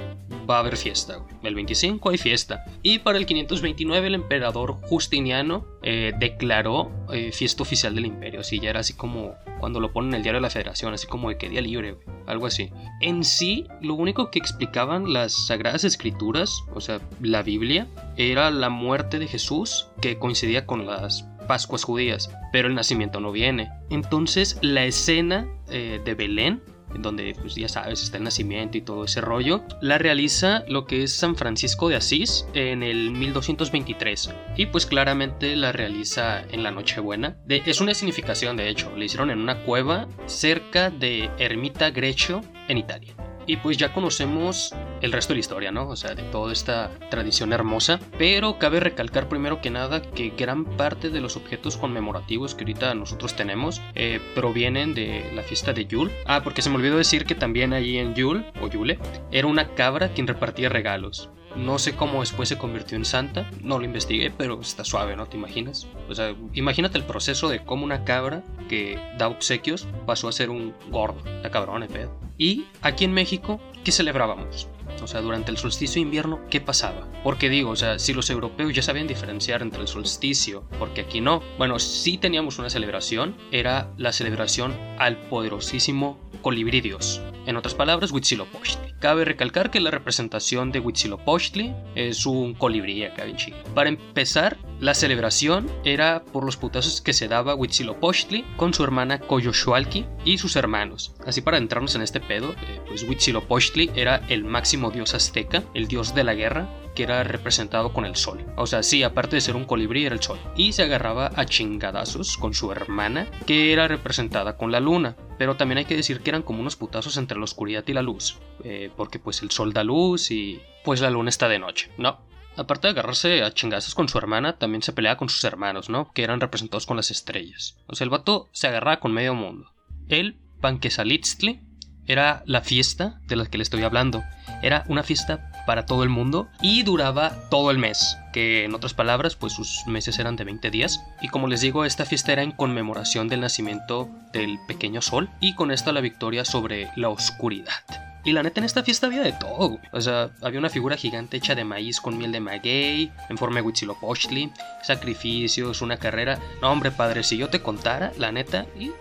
va 0.49 0.57
a 0.57 0.59
haber 0.59 0.77
fiesta, 0.77 1.19
El 1.43 1.55
25 1.55 2.09
hay 2.09 2.17
fiesta. 2.17 2.65
Y 2.81 2.99
para 2.99 3.17
el 3.17 3.25
529 3.25 4.07
el 4.07 4.15
emperador 4.15 4.77
Justiniano 4.81 5.65
eh, 5.83 6.13
declaró 6.17 6.91
eh, 7.11 7.31
fiesta 7.31 7.63
oficial 7.63 7.93
del 7.93 8.05
imperio. 8.05 8.39
Así 8.39 8.59
ya 8.59 8.71
era 8.71 8.79
así 8.79 8.93
como 8.93 9.35
cuando 9.59 9.79
lo 9.79 9.91
ponen 9.91 10.11
en 10.11 10.15
el 10.15 10.23
diario 10.23 10.39
de 10.39 10.43
la 10.43 10.49
federación, 10.49 10.93
así 10.93 11.05
como 11.05 11.29
de 11.29 11.37
que 11.37 11.49
día 11.49 11.61
libre, 11.61 11.97
algo 12.25 12.47
así. 12.47 12.71
En 13.01 13.23
sí, 13.23 13.67
lo 13.81 13.93
único 13.93 14.31
que 14.31 14.39
explicaban 14.39 15.13
las 15.13 15.47
sagradas 15.47 15.83
escrituras, 15.83 16.63
o 16.73 16.81
sea, 16.81 16.99
la 17.21 17.43
Biblia, 17.43 17.87
era 18.17 18.49
la 18.49 18.69
muerte 18.69 19.19
de 19.19 19.27
Jesús 19.27 19.87
que 20.01 20.17
coincidía 20.17 20.65
con 20.65 20.85
las 20.85 21.27
Pascuas 21.47 21.83
judías, 21.83 22.29
pero 22.51 22.67
el 22.67 22.75
nacimiento 22.75 23.19
no 23.19 23.31
viene. 23.31 23.71
Entonces 23.89 24.59
la 24.61 24.85
escena 24.85 25.47
eh, 25.69 25.99
de 26.05 26.13
Belén 26.13 26.61
donde 26.97 27.35
pues 27.39 27.55
ya 27.55 27.67
sabes 27.67 28.03
está 28.03 28.17
el 28.17 28.23
nacimiento 28.23 28.77
y 28.77 28.81
todo 28.81 29.05
ese 29.05 29.21
rollo, 29.21 29.63
la 29.81 29.97
realiza 29.97 30.63
lo 30.67 30.85
que 30.85 31.03
es 31.03 31.13
San 31.13 31.35
Francisco 31.35 31.89
de 31.89 31.95
Asís 31.95 32.45
en 32.53 32.83
el 32.83 33.11
1223 33.11 34.33
y 34.57 34.65
pues 34.67 34.85
claramente 34.85 35.55
la 35.55 35.71
realiza 35.71 36.41
en 36.51 36.63
la 36.63 36.71
Nochebuena. 36.71 37.37
De, 37.45 37.61
es 37.65 37.81
una 37.81 37.93
significación 37.93 38.57
de 38.57 38.69
hecho, 38.69 38.95
le 38.95 39.05
hicieron 39.05 39.29
en 39.31 39.39
una 39.39 39.63
cueva 39.63 40.07
cerca 40.25 40.89
de 40.89 41.29
Ermita 41.37 41.91
Grecio 41.91 42.41
en 42.67 42.77
Italia. 42.77 43.15
Y 43.49 43.57
pues 43.57 43.77
ya 43.77 43.91
conocemos 43.93 44.75
el 45.01 45.11
resto 45.11 45.33
de 45.33 45.37
la 45.37 45.39
historia, 45.39 45.71
¿no? 45.71 45.89
O 45.89 45.95
sea, 45.95 46.13
de 46.13 46.21
toda 46.21 46.53
esta 46.53 46.91
tradición 47.09 47.51
hermosa. 47.51 47.99
Pero 48.19 48.59
cabe 48.59 48.79
recalcar 48.79 49.27
primero 49.27 49.59
que 49.59 49.71
nada 49.71 50.03
que 50.03 50.33
gran 50.37 50.65
parte 50.65 51.09
de 51.09 51.19
los 51.19 51.35
objetos 51.35 51.75
conmemorativos 51.75 52.53
que 52.53 52.63
ahorita 52.63 52.93
nosotros 52.93 53.35
tenemos 53.35 53.81
eh, 53.95 54.21
provienen 54.35 54.93
de 54.93 55.31
la 55.33 55.41
fiesta 55.41 55.73
de 55.73 55.87
Yule. 55.87 56.13
Ah, 56.27 56.43
porque 56.43 56.61
se 56.61 56.69
me 56.69 56.75
olvidó 56.75 56.97
decir 56.97 57.25
que 57.25 57.33
también 57.33 57.73
allí 57.73 57.97
en 57.97 58.13
Yule, 58.13 58.45
o 58.61 58.67
Yule, 58.67 58.99
era 59.31 59.47
una 59.47 59.73
cabra 59.73 60.09
quien 60.09 60.27
repartía 60.27 60.69
regalos. 60.69 61.31
No 61.59 61.77
sé 61.77 61.95
cómo 61.95 62.21
después 62.21 62.47
se 62.47 62.57
convirtió 62.57 62.95
en 62.97 63.03
santa, 63.03 63.49
no 63.61 63.79
lo 63.79 63.85
investigué, 63.85 64.31
pero 64.31 64.59
está 64.61 64.85
suave, 64.85 65.15
¿no? 65.15 65.25
¿Te 65.25 65.35
imaginas? 65.35 65.87
O 66.07 66.15
sea, 66.15 66.33
imagínate 66.53 66.97
el 66.97 67.03
proceso 67.03 67.49
de 67.49 67.63
cómo 67.65 67.83
una 67.83 68.05
cabra 68.05 68.43
que 68.69 68.97
da 69.17 69.27
obsequios 69.27 69.85
pasó 70.05 70.29
a 70.29 70.31
ser 70.31 70.49
un 70.49 70.73
gordo. 70.89 71.21
Está 71.35 71.51
cabrón, 71.51 71.85
pedo. 71.91 72.17
Y 72.37 72.65
aquí 72.81 73.03
en 73.03 73.13
México, 73.13 73.59
¿qué 73.83 73.91
celebrábamos? 73.91 74.69
O 75.01 75.07
sea, 75.07 75.21
durante 75.21 75.51
el 75.51 75.57
solsticio 75.57 75.95
de 75.95 76.01
invierno, 76.01 76.39
¿qué 76.49 76.61
pasaba? 76.61 77.07
Porque 77.23 77.49
digo, 77.49 77.71
o 77.71 77.75
sea, 77.75 77.99
si 77.99 78.13
los 78.13 78.29
europeos 78.29 78.73
ya 78.73 78.81
sabían 78.81 79.07
diferenciar 79.07 79.61
entre 79.61 79.81
el 79.81 79.87
solsticio, 79.87 80.63
porque 80.77 81.01
aquí 81.01 81.21
no. 81.21 81.41
Bueno, 81.57 81.79
sí 81.79 82.17
teníamos 82.17 82.59
una 82.59 82.69
celebración, 82.69 83.35
era 83.51 83.91
la 83.97 84.13
celebración 84.13 84.77
al 84.97 85.17
poderosísimo 85.29 86.19
Colibridios. 86.41 87.21
En 87.45 87.57
otras 87.57 87.73
palabras, 87.73 88.11
Huitzilopochtli. 88.11 88.93
Cabe 88.99 89.25
recalcar 89.25 89.71
que 89.71 89.79
la 89.79 89.91
representación 89.91 90.71
de 90.71 90.79
Huitzilopochtli 90.79 91.73
es 91.95 92.25
un 92.25 92.53
colibrí 92.53 93.03
acá 93.03 93.25
en 93.25 93.35
Chile. 93.37 93.57
Para 93.73 93.89
empezar, 93.89 94.57
la 94.79 94.93
celebración 94.93 95.69
era 95.83 96.23
por 96.23 96.45
los 96.45 96.55
putazos 96.55 97.01
que 97.01 97.11
se 97.11 97.27
daba 97.27 97.53
Huitzilopochtli 97.53 98.45
con 98.55 98.73
su 98.73 98.83
hermana 98.83 99.19
Coyoshualki 99.19 100.05
y 100.23 100.37
sus 100.37 100.55
hermanos. 100.55 101.13
Así 101.25 101.41
para 101.41 101.57
entrarnos 101.57 101.95
en 101.95 102.01
este 102.01 102.21
pedo, 102.21 102.51
eh, 102.51 102.81
pues 102.87 103.03
Huitzilopochtli 103.03 103.91
era 103.95 104.21
el 104.29 104.45
máximo 104.45 104.89
dios 104.89 105.13
azteca, 105.13 105.63
el 105.73 105.89
dios 105.89 106.15
de 106.15 106.23
la 106.23 106.33
guerra, 106.33 106.69
que 106.95 107.03
era 107.03 107.23
representado 107.23 107.91
con 107.91 108.05
el 108.05 108.15
sol. 108.15 108.45
O 108.55 108.67
sea, 108.67 108.81
sí, 108.81 109.03
aparte 109.03 109.35
de 109.35 109.41
ser 109.41 109.57
un 109.57 109.65
colibrí, 109.65 110.05
era 110.05 110.15
el 110.15 110.21
sol. 110.21 110.39
Y 110.55 110.71
se 110.71 110.83
agarraba 110.83 111.31
a 111.35 111.45
chingadazos 111.45 112.37
con 112.37 112.53
su 112.53 112.71
hermana, 112.71 113.27
que 113.45 113.73
era 113.73 113.87
representada 113.87 114.55
con 114.55 114.71
la 114.71 114.79
luna. 114.79 115.15
Pero 115.37 115.55
también 115.55 115.79
hay 115.79 115.85
que 115.85 115.95
decir 115.95 116.21
que 116.21 116.29
eran 116.29 116.41
como 116.41 116.61
unos 116.61 116.75
putazos 116.75 117.17
entre 117.17 117.37
la 117.37 117.43
oscuridad 117.43 117.83
y 117.87 117.93
la 117.93 118.01
luz. 118.01 118.39
Eh, 118.63 118.91
porque 118.95 119.19
pues 119.19 119.41
el 119.41 119.51
sol 119.51 119.73
da 119.73 119.83
luz 119.83 120.31
y 120.31 120.61
pues 120.83 121.01
la 121.01 121.09
luna 121.09 121.29
está 121.29 121.47
de 121.47 121.59
noche, 121.59 121.89
¿no? 121.97 122.28
Aparte 122.59 122.87
de 122.87 122.91
agarrarse 122.91 123.41
a 123.41 123.53
chingazos 123.53 123.95
con 123.95 124.09
su 124.09 124.17
hermana, 124.17 124.57
también 124.57 124.81
se 124.81 124.91
peleaba 124.91 125.17
con 125.17 125.29
sus 125.29 125.45
hermanos, 125.45 125.89
¿no? 125.89 126.11
Que 126.11 126.23
eran 126.23 126.41
representados 126.41 126.85
con 126.85 126.97
las 126.97 127.09
estrellas. 127.09 127.77
O 127.87 127.95
sea, 127.95 128.03
el 128.03 128.09
vato 128.09 128.49
se 128.51 128.67
agarraba 128.67 128.99
con 128.99 129.13
medio 129.13 129.33
mundo. 129.33 129.71
El 130.09 130.37
Panquesalitztli 130.59 131.61
era 132.05 132.43
la 132.45 132.59
fiesta 132.59 133.21
de 133.27 133.37
la 133.37 133.45
que 133.45 133.57
le 133.57 133.63
estoy 133.63 133.83
hablando. 133.83 134.23
Era 134.61 134.83
una 134.89 135.03
fiesta 135.03 135.51
para 135.65 135.85
todo 135.85 136.03
el 136.03 136.09
mundo 136.09 136.49
y 136.61 136.83
duraba 136.83 137.31
todo 137.49 137.71
el 137.71 137.77
mes, 137.77 138.17
que 138.33 138.65
en 138.65 138.75
otras 138.75 138.93
palabras, 138.93 139.37
pues 139.37 139.53
sus 139.53 139.87
meses 139.87 140.19
eran 140.19 140.35
de 140.35 140.43
20 140.43 140.69
días. 140.69 141.01
Y 141.21 141.29
como 141.29 141.47
les 141.47 141.61
digo, 141.61 141.85
esta 141.85 142.03
fiesta 142.03 142.33
era 142.33 142.43
en 142.43 142.51
conmemoración 142.51 143.29
del 143.29 143.39
nacimiento 143.39 144.09
del 144.33 144.59
pequeño 144.67 145.01
sol 145.01 145.29
y 145.39 145.55
con 145.55 145.71
esto 145.71 145.93
la 145.93 146.01
victoria 146.01 146.43
sobre 146.43 146.91
la 146.97 147.07
oscuridad. 147.07 148.08
Y 148.23 148.33
la 148.33 148.43
neta 148.43 148.59
en 148.59 148.65
esta 148.65 148.83
fiesta 148.83 149.07
había 149.07 149.21
de 149.21 149.33
todo, 149.33 149.79
O 149.91 150.01
sea, 150.01 150.31
había 150.41 150.59
una 150.59 150.69
figura 150.69 150.97
gigante 150.97 151.37
hecha 151.37 151.55
de 151.55 151.63
maíz 151.63 152.01
con 152.01 152.17
miel 152.17 152.31
de 152.31 152.39
maguey, 152.39 153.11
en 153.29 153.37
forma 153.37 153.57
de 153.57 153.61
Huitzilopochtli, 153.61 154.51
sacrificios, 154.83 155.81
una 155.81 155.97
carrera. 155.97 156.37
No, 156.61 156.71
hombre, 156.71 156.91
padre, 156.91 157.23
si 157.23 157.37
yo 157.37 157.49
te 157.49 157.61
contara, 157.61 158.11
la 158.17 158.31
neta, 158.31 158.65
y 158.77 158.91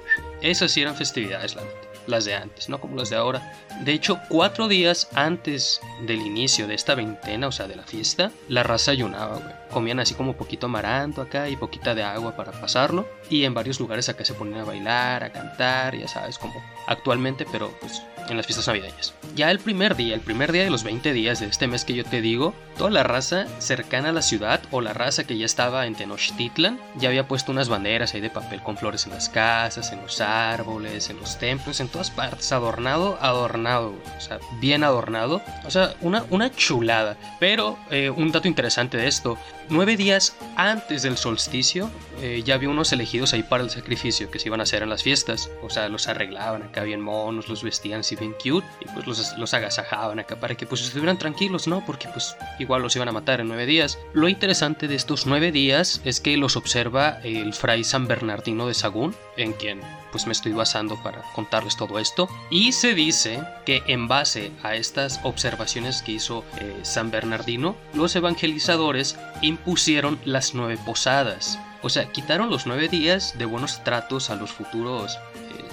esas 0.40 0.70
sí 0.70 0.82
eran 0.82 0.94
festividades, 0.96 1.56
la 1.56 1.62
neta. 1.62 1.88
las 2.06 2.24
de 2.24 2.34
antes, 2.34 2.68
no 2.70 2.80
como 2.80 2.96
las 2.96 3.10
de 3.10 3.16
ahora. 3.16 3.52
De 3.80 3.92
hecho, 3.92 4.18
cuatro 4.28 4.66
días 4.66 5.08
antes 5.14 5.80
del 6.06 6.20
inicio 6.22 6.66
de 6.66 6.74
esta 6.74 6.94
veintena, 6.94 7.48
o 7.48 7.52
sea, 7.52 7.68
de 7.68 7.76
la 7.76 7.82
fiesta, 7.82 8.30
la 8.48 8.62
raza 8.62 8.92
ayunaba, 8.92 9.36
güey. 9.36 9.54
Comían 9.70 10.00
así 10.00 10.14
como 10.14 10.32
poquito 10.32 10.66
amaranto 10.66 11.20
acá 11.20 11.50
y 11.50 11.56
poquita 11.56 11.94
de 11.94 12.02
agua 12.02 12.34
para 12.34 12.52
pasarlo. 12.52 13.06
Y 13.28 13.44
en 13.44 13.52
varios 13.52 13.78
lugares 13.78 14.08
acá 14.08 14.24
se 14.24 14.32
ponían 14.32 14.60
a 14.60 14.64
bailar, 14.64 15.22
a 15.22 15.32
cantar, 15.32 15.96
ya 15.96 16.08
sabes, 16.08 16.38
como 16.38 16.54
actualmente, 16.86 17.44
pero 17.52 17.70
pues 17.78 18.02
en 18.30 18.36
las 18.36 18.46
fiestas 18.46 18.66
navideñas. 18.66 19.14
Ya 19.34 19.50
el 19.50 19.58
primer 19.58 19.96
día, 19.96 20.14
el 20.14 20.20
primer 20.20 20.52
día 20.52 20.64
de 20.64 20.70
los 20.70 20.84
20 20.84 21.12
días 21.12 21.40
de 21.40 21.46
este 21.46 21.66
mes 21.66 21.84
que 21.84 21.94
yo 21.94 22.04
te 22.04 22.20
digo, 22.20 22.54
toda 22.76 22.90
la 22.90 23.02
raza 23.02 23.46
cercana 23.58 24.10
a 24.10 24.12
la 24.12 24.22
ciudad 24.22 24.60
o 24.70 24.80
la 24.80 24.92
raza 24.92 25.24
que 25.24 25.36
ya 25.36 25.46
estaba 25.46 25.86
en 25.86 25.94
Tenochtitlan 25.94 26.80
ya 26.96 27.08
había 27.08 27.28
puesto 27.28 27.52
unas 27.52 27.68
banderas 27.68 28.14
ahí 28.14 28.20
de 28.20 28.30
papel 28.30 28.62
con 28.62 28.76
flores 28.76 29.06
en 29.06 29.12
las 29.12 29.28
casas, 29.28 29.92
en 29.92 30.00
los 30.00 30.20
árboles, 30.20 31.10
en 31.10 31.18
los 31.18 31.38
templos, 31.38 31.80
en 31.80 31.88
todas 31.88 32.10
partes, 32.10 32.52
adornado, 32.52 33.18
adornado, 33.20 33.94
o 34.16 34.20
sea, 34.20 34.38
bien 34.60 34.84
adornado, 34.84 35.42
o 35.64 35.70
sea, 35.70 35.94
una, 36.00 36.24
una 36.30 36.50
chulada. 36.50 37.16
Pero 37.40 37.78
eh, 37.90 38.10
un 38.10 38.32
dato 38.32 38.48
interesante 38.48 38.96
de 38.96 39.08
esto, 39.08 39.38
nueve 39.68 39.96
días 39.96 40.36
antes 40.56 41.02
del 41.02 41.16
solsticio 41.16 41.90
eh, 42.20 42.42
ya 42.44 42.54
había 42.54 42.68
unos 42.68 42.92
elegidos 42.92 43.32
ahí 43.32 43.42
para 43.44 43.62
el 43.62 43.70
sacrificio 43.70 44.30
que 44.30 44.38
se 44.38 44.48
iban 44.48 44.60
a 44.60 44.64
hacer 44.64 44.82
en 44.82 44.88
las 44.88 45.02
fiestas, 45.02 45.50
o 45.62 45.70
sea, 45.70 45.88
los 45.88 46.08
arreglaban 46.08 46.64
acá 46.64 46.82
bien 46.82 47.00
monos, 47.00 47.48
los 47.48 47.62
vestían 47.62 48.00
así 48.00 48.16
bien 48.18 48.32
cute 48.32 48.66
y 48.80 48.86
pues 48.86 49.06
los, 49.06 49.38
los 49.38 49.54
agasajaban 49.54 50.18
acá 50.18 50.36
para 50.36 50.54
que 50.54 50.66
pues 50.66 50.82
estuvieran 50.82 51.18
tranquilos, 51.18 51.66
¿no? 51.66 51.84
Porque 51.84 52.08
pues 52.08 52.36
igual 52.58 52.82
los 52.82 52.96
iban 52.96 53.08
a 53.08 53.12
matar 53.12 53.40
en 53.40 53.48
nueve 53.48 53.66
días. 53.66 53.98
Lo 54.12 54.28
interesante 54.28 54.88
de 54.88 54.94
estos 54.94 55.26
nueve 55.26 55.52
días 55.52 56.00
es 56.04 56.20
que 56.20 56.36
los 56.36 56.56
observa 56.56 57.20
el 57.22 57.52
fray 57.54 57.84
San 57.84 58.06
Bernardino 58.06 58.66
de 58.66 58.74
Sagún, 58.74 59.14
en 59.36 59.52
quien 59.52 59.80
pues 60.10 60.26
me 60.26 60.32
estoy 60.32 60.52
basando 60.52 61.00
para 61.02 61.22
contarles 61.34 61.76
todo 61.76 61.98
esto. 61.98 62.28
Y 62.50 62.72
se 62.72 62.94
dice 62.94 63.42
que 63.64 63.82
en 63.86 64.08
base 64.08 64.52
a 64.62 64.74
estas 64.74 65.20
observaciones 65.22 66.02
que 66.02 66.12
hizo 66.12 66.44
eh, 66.60 66.80
San 66.82 67.10
Bernardino, 67.10 67.76
los 67.94 68.16
evangelizadores 68.16 69.18
impusieron 69.42 70.18
las 70.24 70.54
nueve 70.54 70.78
posadas. 70.84 71.58
O 71.82 71.88
sea, 71.88 72.10
quitaron 72.10 72.50
los 72.50 72.66
nueve 72.66 72.88
días 72.88 73.38
de 73.38 73.44
buenos 73.44 73.84
tratos 73.84 74.30
a 74.30 74.34
los 74.34 74.50
futuros 74.50 75.16
eh, 75.36 75.68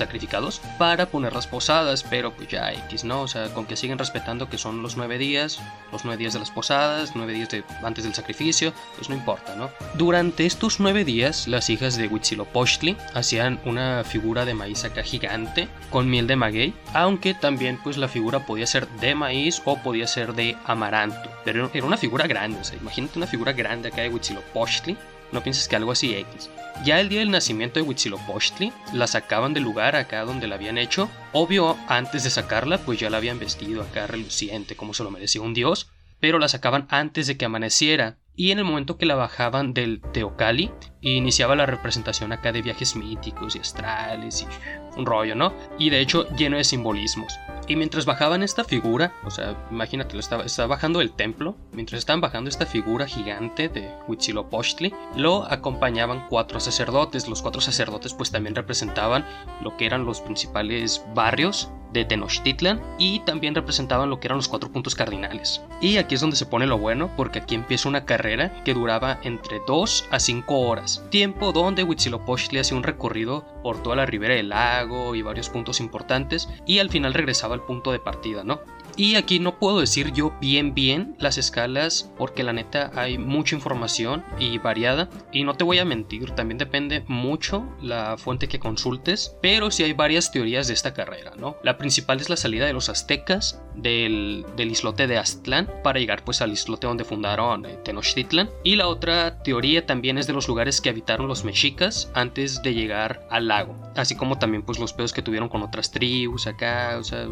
sacrificados 0.00 0.60
para 0.78 1.06
poner 1.06 1.32
las 1.32 1.46
posadas, 1.46 2.02
pero 2.02 2.32
pues 2.32 2.48
ya 2.48 2.72
X, 2.72 3.04
¿no? 3.04 3.22
O 3.22 3.28
sea, 3.28 3.48
con 3.54 3.66
que 3.66 3.76
siguen 3.76 3.98
respetando 3.98 4.48
que 4.48 4.58
son 4.58 4.82
los 4.82 4.96
nueve 4.96 5.18
días, 5.18 5.60
los 5.92 6.04
nueve 6.04 6.18
días 6.18 6.32
de 6.32 6.40
las 6.40 6.50
posadas, 6.50 7.12
nueve 7.14 7.32
días 7.32 7.48
de, 7.50 7.64
antes 7.82 8.04
del 8.04 8.14
sacrificio, 8.14 8.72
pues 8.96 9.08
no 9.08 9.14
importa, 9.14 9.54
¿no? 9.54 9.70
Durante 9.94 10.46
estos 10.46 10.80
nueve 10.80 11.04
días, 11.04 11.46
las 11.46 11.70
hijas 11.70 11.96
de 11.96 12.08
Huitzilopochtli 12.08 12.96
hacían 13.14 13.60
una 13.64 14.02
figura 14.04 14.44
de 14.44 14.54
maíz 14.54 14.84
acá 14.84 15.02
gigante 15.02 15.68
con 15.90 16.10
miel 16.10 16.26
de 16.26 16.36
maguey, 16.36 16.74
aunque 16.94 17.34
también 17.34 17.78
pues 17.82 17.96
la 17.96 18.08
figura 18.08 18.46
podía 18.46 18.66
ser 18.66 18.88
de 18.88 19.14
maíz 19.14 19.62
o 19.64 19.76
podía 19.76 20.06
ser 20.06 20.34
de 20.34 20.56
amaranto, 20.64 21.30
pero 21.44 21.70
era 21.72 21.86
una 21.86 21.96
figura 21.96 22.26
grande, 22.26 22.60
o 22.60 22.64
sea, 22.64 22.78
imagínate 22.78 23.18
una 23.18 23.26
figura 23.26 23.52
grande 23.52 23.88
acá 23.88 24.02
de 24.02 24.08
Huitzilopochtli 24.08 24.96
no 25.32 25.42
pienses 25.42 25.68
que 25.68 25.76
algo 25.76 25.92
así 25.92 26.14
X. 26.14 26.50
Ya 26.84 26.98
el 26.98 27.08
día 27.08 27.20
del 27.20 27.30
nacimiento 27.30 27.78
de 27.78 27.86
Huitzilopochtli, 27.86 28.72
la 28.94 29.06
sacaban 29.06 29.52
del 29.52 29.64
lugar 29.64 29.96
acá 29.96 30.24
donde 30.24 30.46
la 30.46 30.54
habían 30.54 30.78
hecho. 30.78 31.10
Obvio, 31.32 31.76
antes 31.88 32.24
de 32.24 32.30
sacarla, 32.30 32.78
pues 32.78 32.98
ya 32.98 33.10
la 33.10 33.18
habían 33.18 33.38
vestido 33.38 33.82
acá 33.82 34.06
reluciente, 34.06 34.76
como 34.76 34.94
se 34.94 35.04
lo 35.04 35.10
merecía 35.10 35.42
un 35.42 35.52
dios. 35.52 35.90
Pero 36.20 36.38
la 36.38 36.48
sacaban 36.48 36.86
antes 36.90 37.26
de 37.26 37.36
que 37.36 37.44
amaneciera. 37.44 38.16
Y 38.34 38.50
en 38.50 38.58
el 38.58 38.64
momento 38.64 38.96
que 38.96 39.04
la 39.04 39.14
bajaban 39.14 39.74
del 39.74 40.00
Teocali, 40.12 40.70
iniciaba 41.02 41.56
la 41.56 41.66
representación 41.66 42.32
acá 42.32 42.52
de 42.52 42.62
viajes 42.62 42.96
míticos 42.96 43.56
y 43.56 43.58
astrales 43.58 44.42
y 44.42 44.98
un 44.98 45.04
rollo, 45.04 45.34
¿no? 45.34 45.54
Y 45.78 45.90
de 45.90 46.00
hecho 46.00 46.26
lleno 46.36 46.56
de 46.56 46.64
simbolismos. 46.64 47.34
Y 47.70 47.76
mientras 47.76 48.04
bajaban 48.04 48.42
esta 48.42 48.64
figura, 48.64 49.12
o 49.24 49.30
sea, 49.30 49.56
imagínate, 49.70 50.18
estaba, 50.18 50.42
estaba 50.42 50.66
bajando 50.66 51.00
el 51.00 51.12
templo, 51.12 51.54
mientras 51.70 52.00
estaban 52.00 52.20
bajando 52.20 52.50
esta 52.50 52.66
figura 52.66 53.06
gigante 53.06 53.68
de 53.68 53.88
Huitzilopochtli, 54.08 54.92
lo 55.14 55.44
acompañaban 55.44 56.26
cuatro 56.28 56.58
sacerdotes. 56.58 57.28
Los 57.28 57.42
cuatro 57.42 57.60
sacerdotes 57.60 58.12
pues 58.12 58.32
también 58.32 58.56
representaban 58.56 59.24
lo 59.62 59.76
que 59.76 59.86
eran 59.86 60.04
los 60.04 60.20
principales 60.20 61.04
barrios 61.14 61.70
de 61.92 62.04
Tenochtitlan 62.04 62.80
y 62.98 63.20
también 63.20 63.54
representaban 63.54 64.10
lo 64.10 64.20
que 64.20 64.26
eran 64.26 64.38
los 64.38 64.48
cuatro 64.48 64.70
puntos 64.70 64.94
cardinales. 64.94 65.62
Y 65.80 65.96
aquí 65.96 66.14
es 66.14 66.20
donde 66.20 66.36
se 66.36 66.46
pone 66.46 66.66
lo 66.66 66.78
bueno, 66.78 67.10
porque 67.16 67.38
aquí 67.38 67.54
empieza 67.54 67.88
una 67.88 68.04
carrera 68.04 68.62
que 68.64 68.74
duraba 68.74 69.18
entre 69.22 69.60
2 69.66 70.08
a 70.10 70.18
5 70.18 70.60
horas, 70.60 71.04
tiempo 71.10 71.52
donde 71.52 71.84
Huitzilopochtli 71.84 72.58
hacía 72.58 72.76
un 72.76 72.82
recorrido 72.82 73.44
por 73.62 73.82
toda 73.82 73.96
la 73.96 74.06
ribera 74.06 74.34
del 74.34 74.50
lago 74.50 75.14
y 75.14 75.22
varios 75.22 75.48
puntos 75.48 75.80
importantes 75.80 76.48
y 76.66 76.78
al 76.78 76.90
final 76.90 77.14
regresaba 77.14 77.54
punto 77.60 77.92
de 77.92 77.98
partida, 77.98 78.44
¿no? 78.44 78.60
Y 78.96 79.16
aquí 79.16 79.38
no 79.38 79.58
puedo 79.58 79.80
decir 79.80 80.12
yo 80.12 80.32
bien 80.40 80.74
bien 80.74 81.16
las 81.18 81.38
escalas 81.38 82.10
porque 82.16 82.42
la 82.42 82.52
neta 82.52 82.90
hay 82.94 83.18
mucha 83.18 83.54
información 83.54 84.24
y 84.38 84.58
variada 84.58 85.08
y 85.32 85.44
no 85.44 85.54
te 85.54 85.64
voy 85.64 85.78
a 85.78 85.84
mentir, 85.84 86.30
también 86.32 86.58
depende 86.58 87.04
mucho 87.06 87.66
la 87.80 88.16
fuente 88.16 88.48
que 88.48 88.58
consultes, 88.58 89.36
pero 89.40 89.70
sí 89.70 89.82
hay 89.82 89.92
varias 89.92 90.32
teorías 90.32 90.68
de 90.68 90.74
esta 90.74 90.94
carrera, 90.94 91.32
¿no? 91.36 91.56
La 91.62 91.78
principal 91.78 92.20
es 92.20 92.28
la 92.28 92.36
salida 92.36 92.66
de 92.66 92.72
los 92.72 92.88
aztecas 92.88 93.62
del, 93.74 94.44
islote 94.58 95.06
de 95.06 95.18
Aztlán 95.18 95.68
para 95.82 95.98
llegar 95.98 96.24
pues 96.24 96.42
al 96.42 96.52
islote 96.52 96.86
donde 96.86 97.04
fundaron 97.04 97.66
eh, 97.66 97.78
Tenochtitlan 97.84 98.50
y 98.62 98.76
la 98.76 98.88
otra 98.88 99.42
teoría 99.42 99.86
también 99.86 100.18
es 100.18 100.26
de 100.26 100.32
los 100.32 100.48
lugares 100.48 100.80
que 100.80 100.90
habitaron 100.90 101.26
los 101.26 101.44
mexicas 101.44 102.10
antes 102.14 102.62
de 102.62 102.74
llegar 102.74 103.26
al 103.30 103.48
lago, 103.48 103.76
así 103.96 104.16
como 104.16 104.38
también 104.38 104.62
pues 104.62 104.78
los 104.78 104.92
pedos 104.92 105.12
que 105.12 105.22
tuvieron 105.22 105.48
con 105.48 105.62
otras 105.62 105.90
tribus 105.90 106.46
acá, 106.46 106.96
o 106.98 107.04
sea, 107.04 107.26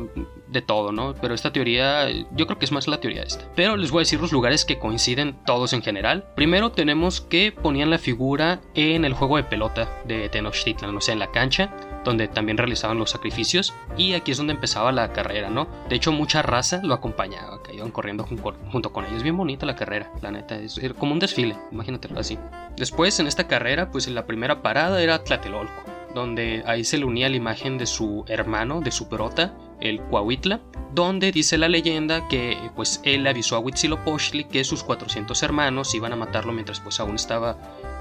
de 0.49 0.63
todo, 0.63 0.93
¿no? 0.93 1.15
Pero 1.21 1.35
esta 1.35 1.53
yo 1.65 2.47
creo 2.47 2.59
que 2.59 2.65
es 2.65 2.73
más 2.73 2.89
la 2.89 3.01
teoría 3.01 3.23
esta. 3.23 3.45
Pero 3.55 3.77
les 3.77 3.91
voy 3.91 4.01
a 4.01 4.03
decir 4.03 4.21
los 4.21 4.33
lugares 4.33 4.65
que 4.65 4.79
coinciden 4.79 5.37
todos 5.45 5.73
en 5.73 5.83
general. 5.83 6.27
Primero 6.35 6.73
tenemos 6.73 7.21
que 7.21 7.53
ponían 7.53 7.91
la 7.91 7.99
figura 7.99 8.61
en 8.75 9.05
el 9.05 9.15
juego 9.15 9.37
de 9.37 9.45
pelota 9.45 9.91
de 10.05 10.29
Tenochtitlan, 10.29 10.97
o 10.97 11.01
sea, 11.01 11.13
en 11.13 11.21
la 11.21 11.31
cancha 11.31 11.75
donde 12.05 12.29
también 12.29 12.57
realizaban 12.57 12.99
los 12.99 13.11
sacrificios 13.11 13.75
y 13.97 14.15
aquí 14.15 14.31
es 14.31 14.39
donde 14.39 14.55
empezaba 14.55 14.93
la 14.93 15.13
carrera, 15.13 15.51
¿no? 15.51 15.69
De 15.89 15.97
hecho 15.97 16.13
mucha 16.13 16.43
raza 16.43 16.81
lo 16.83 16.95
acompañaba, 16.95 17.63
que 17.63 17.75
iban 17.75 17.91
corriendo 17.91 18.25
junto 18.25 18.93
con 18.93 19.05
ellos, 19.05 19.23
bien 19.23 19.37
bonita 19.37 19.67
la 19.67 19.77
carrera, 19.77 20.11
la 20.23 20.31
neta, 20.31 20.57
es 20.59 20.81
como 20.99 21.13
un 21.13 21.19
desfile, 21.19 21.57
imagínatelo 21.71 22.19
así. 22.19 22.39
Después 22.77 23.19
en 23.21 23.27
esta 23.27 23.47
carrera, 23.47 23.91
pues 23.91 24.07
en 24.07 24.15
la 24.15 24.27
primera 24.27 24.63
parada 24.63 25.03
era 25.03 25.23
Tlatelolco, 25.23 25.83
donde 26.15 26.63
ahí 26.67 26.85
se 26.85 26.99
le 26.99 27.05
unía 27.05 27.29
la 27.29 27.37
imagen 27.37 27.79
de 27.79 27.87
su 27.87 28.25
hermano, 28.29 28.81
de 28.81 28.91
su 28.91 29.09
prota, 29.09 29.55
el 29.81 30.01
Coahuitla, 30.03 30.61
donde 30.93 31.33
dice 31.33 31.59
la 31.59 31.69
leyenda 31.69 32.27
que 32.29 32.57
pues 32.75 33.01
él 33.05 33.27
avisó 33.27 33.57
a 33.57 33.61
Huitzilopochtli 33.61 34.45
que 34.45 34.65
sus 34.65 34.83
400 34.83 35.43
hermanos 35.43 35.95
iban 35.95 36.13
a 36.13 36.17
matarlo 36.17 36.53
mientras 36.53 36.81
pues 36.81 36.99
aún 37.01 37.17
estaba 37.17 37.57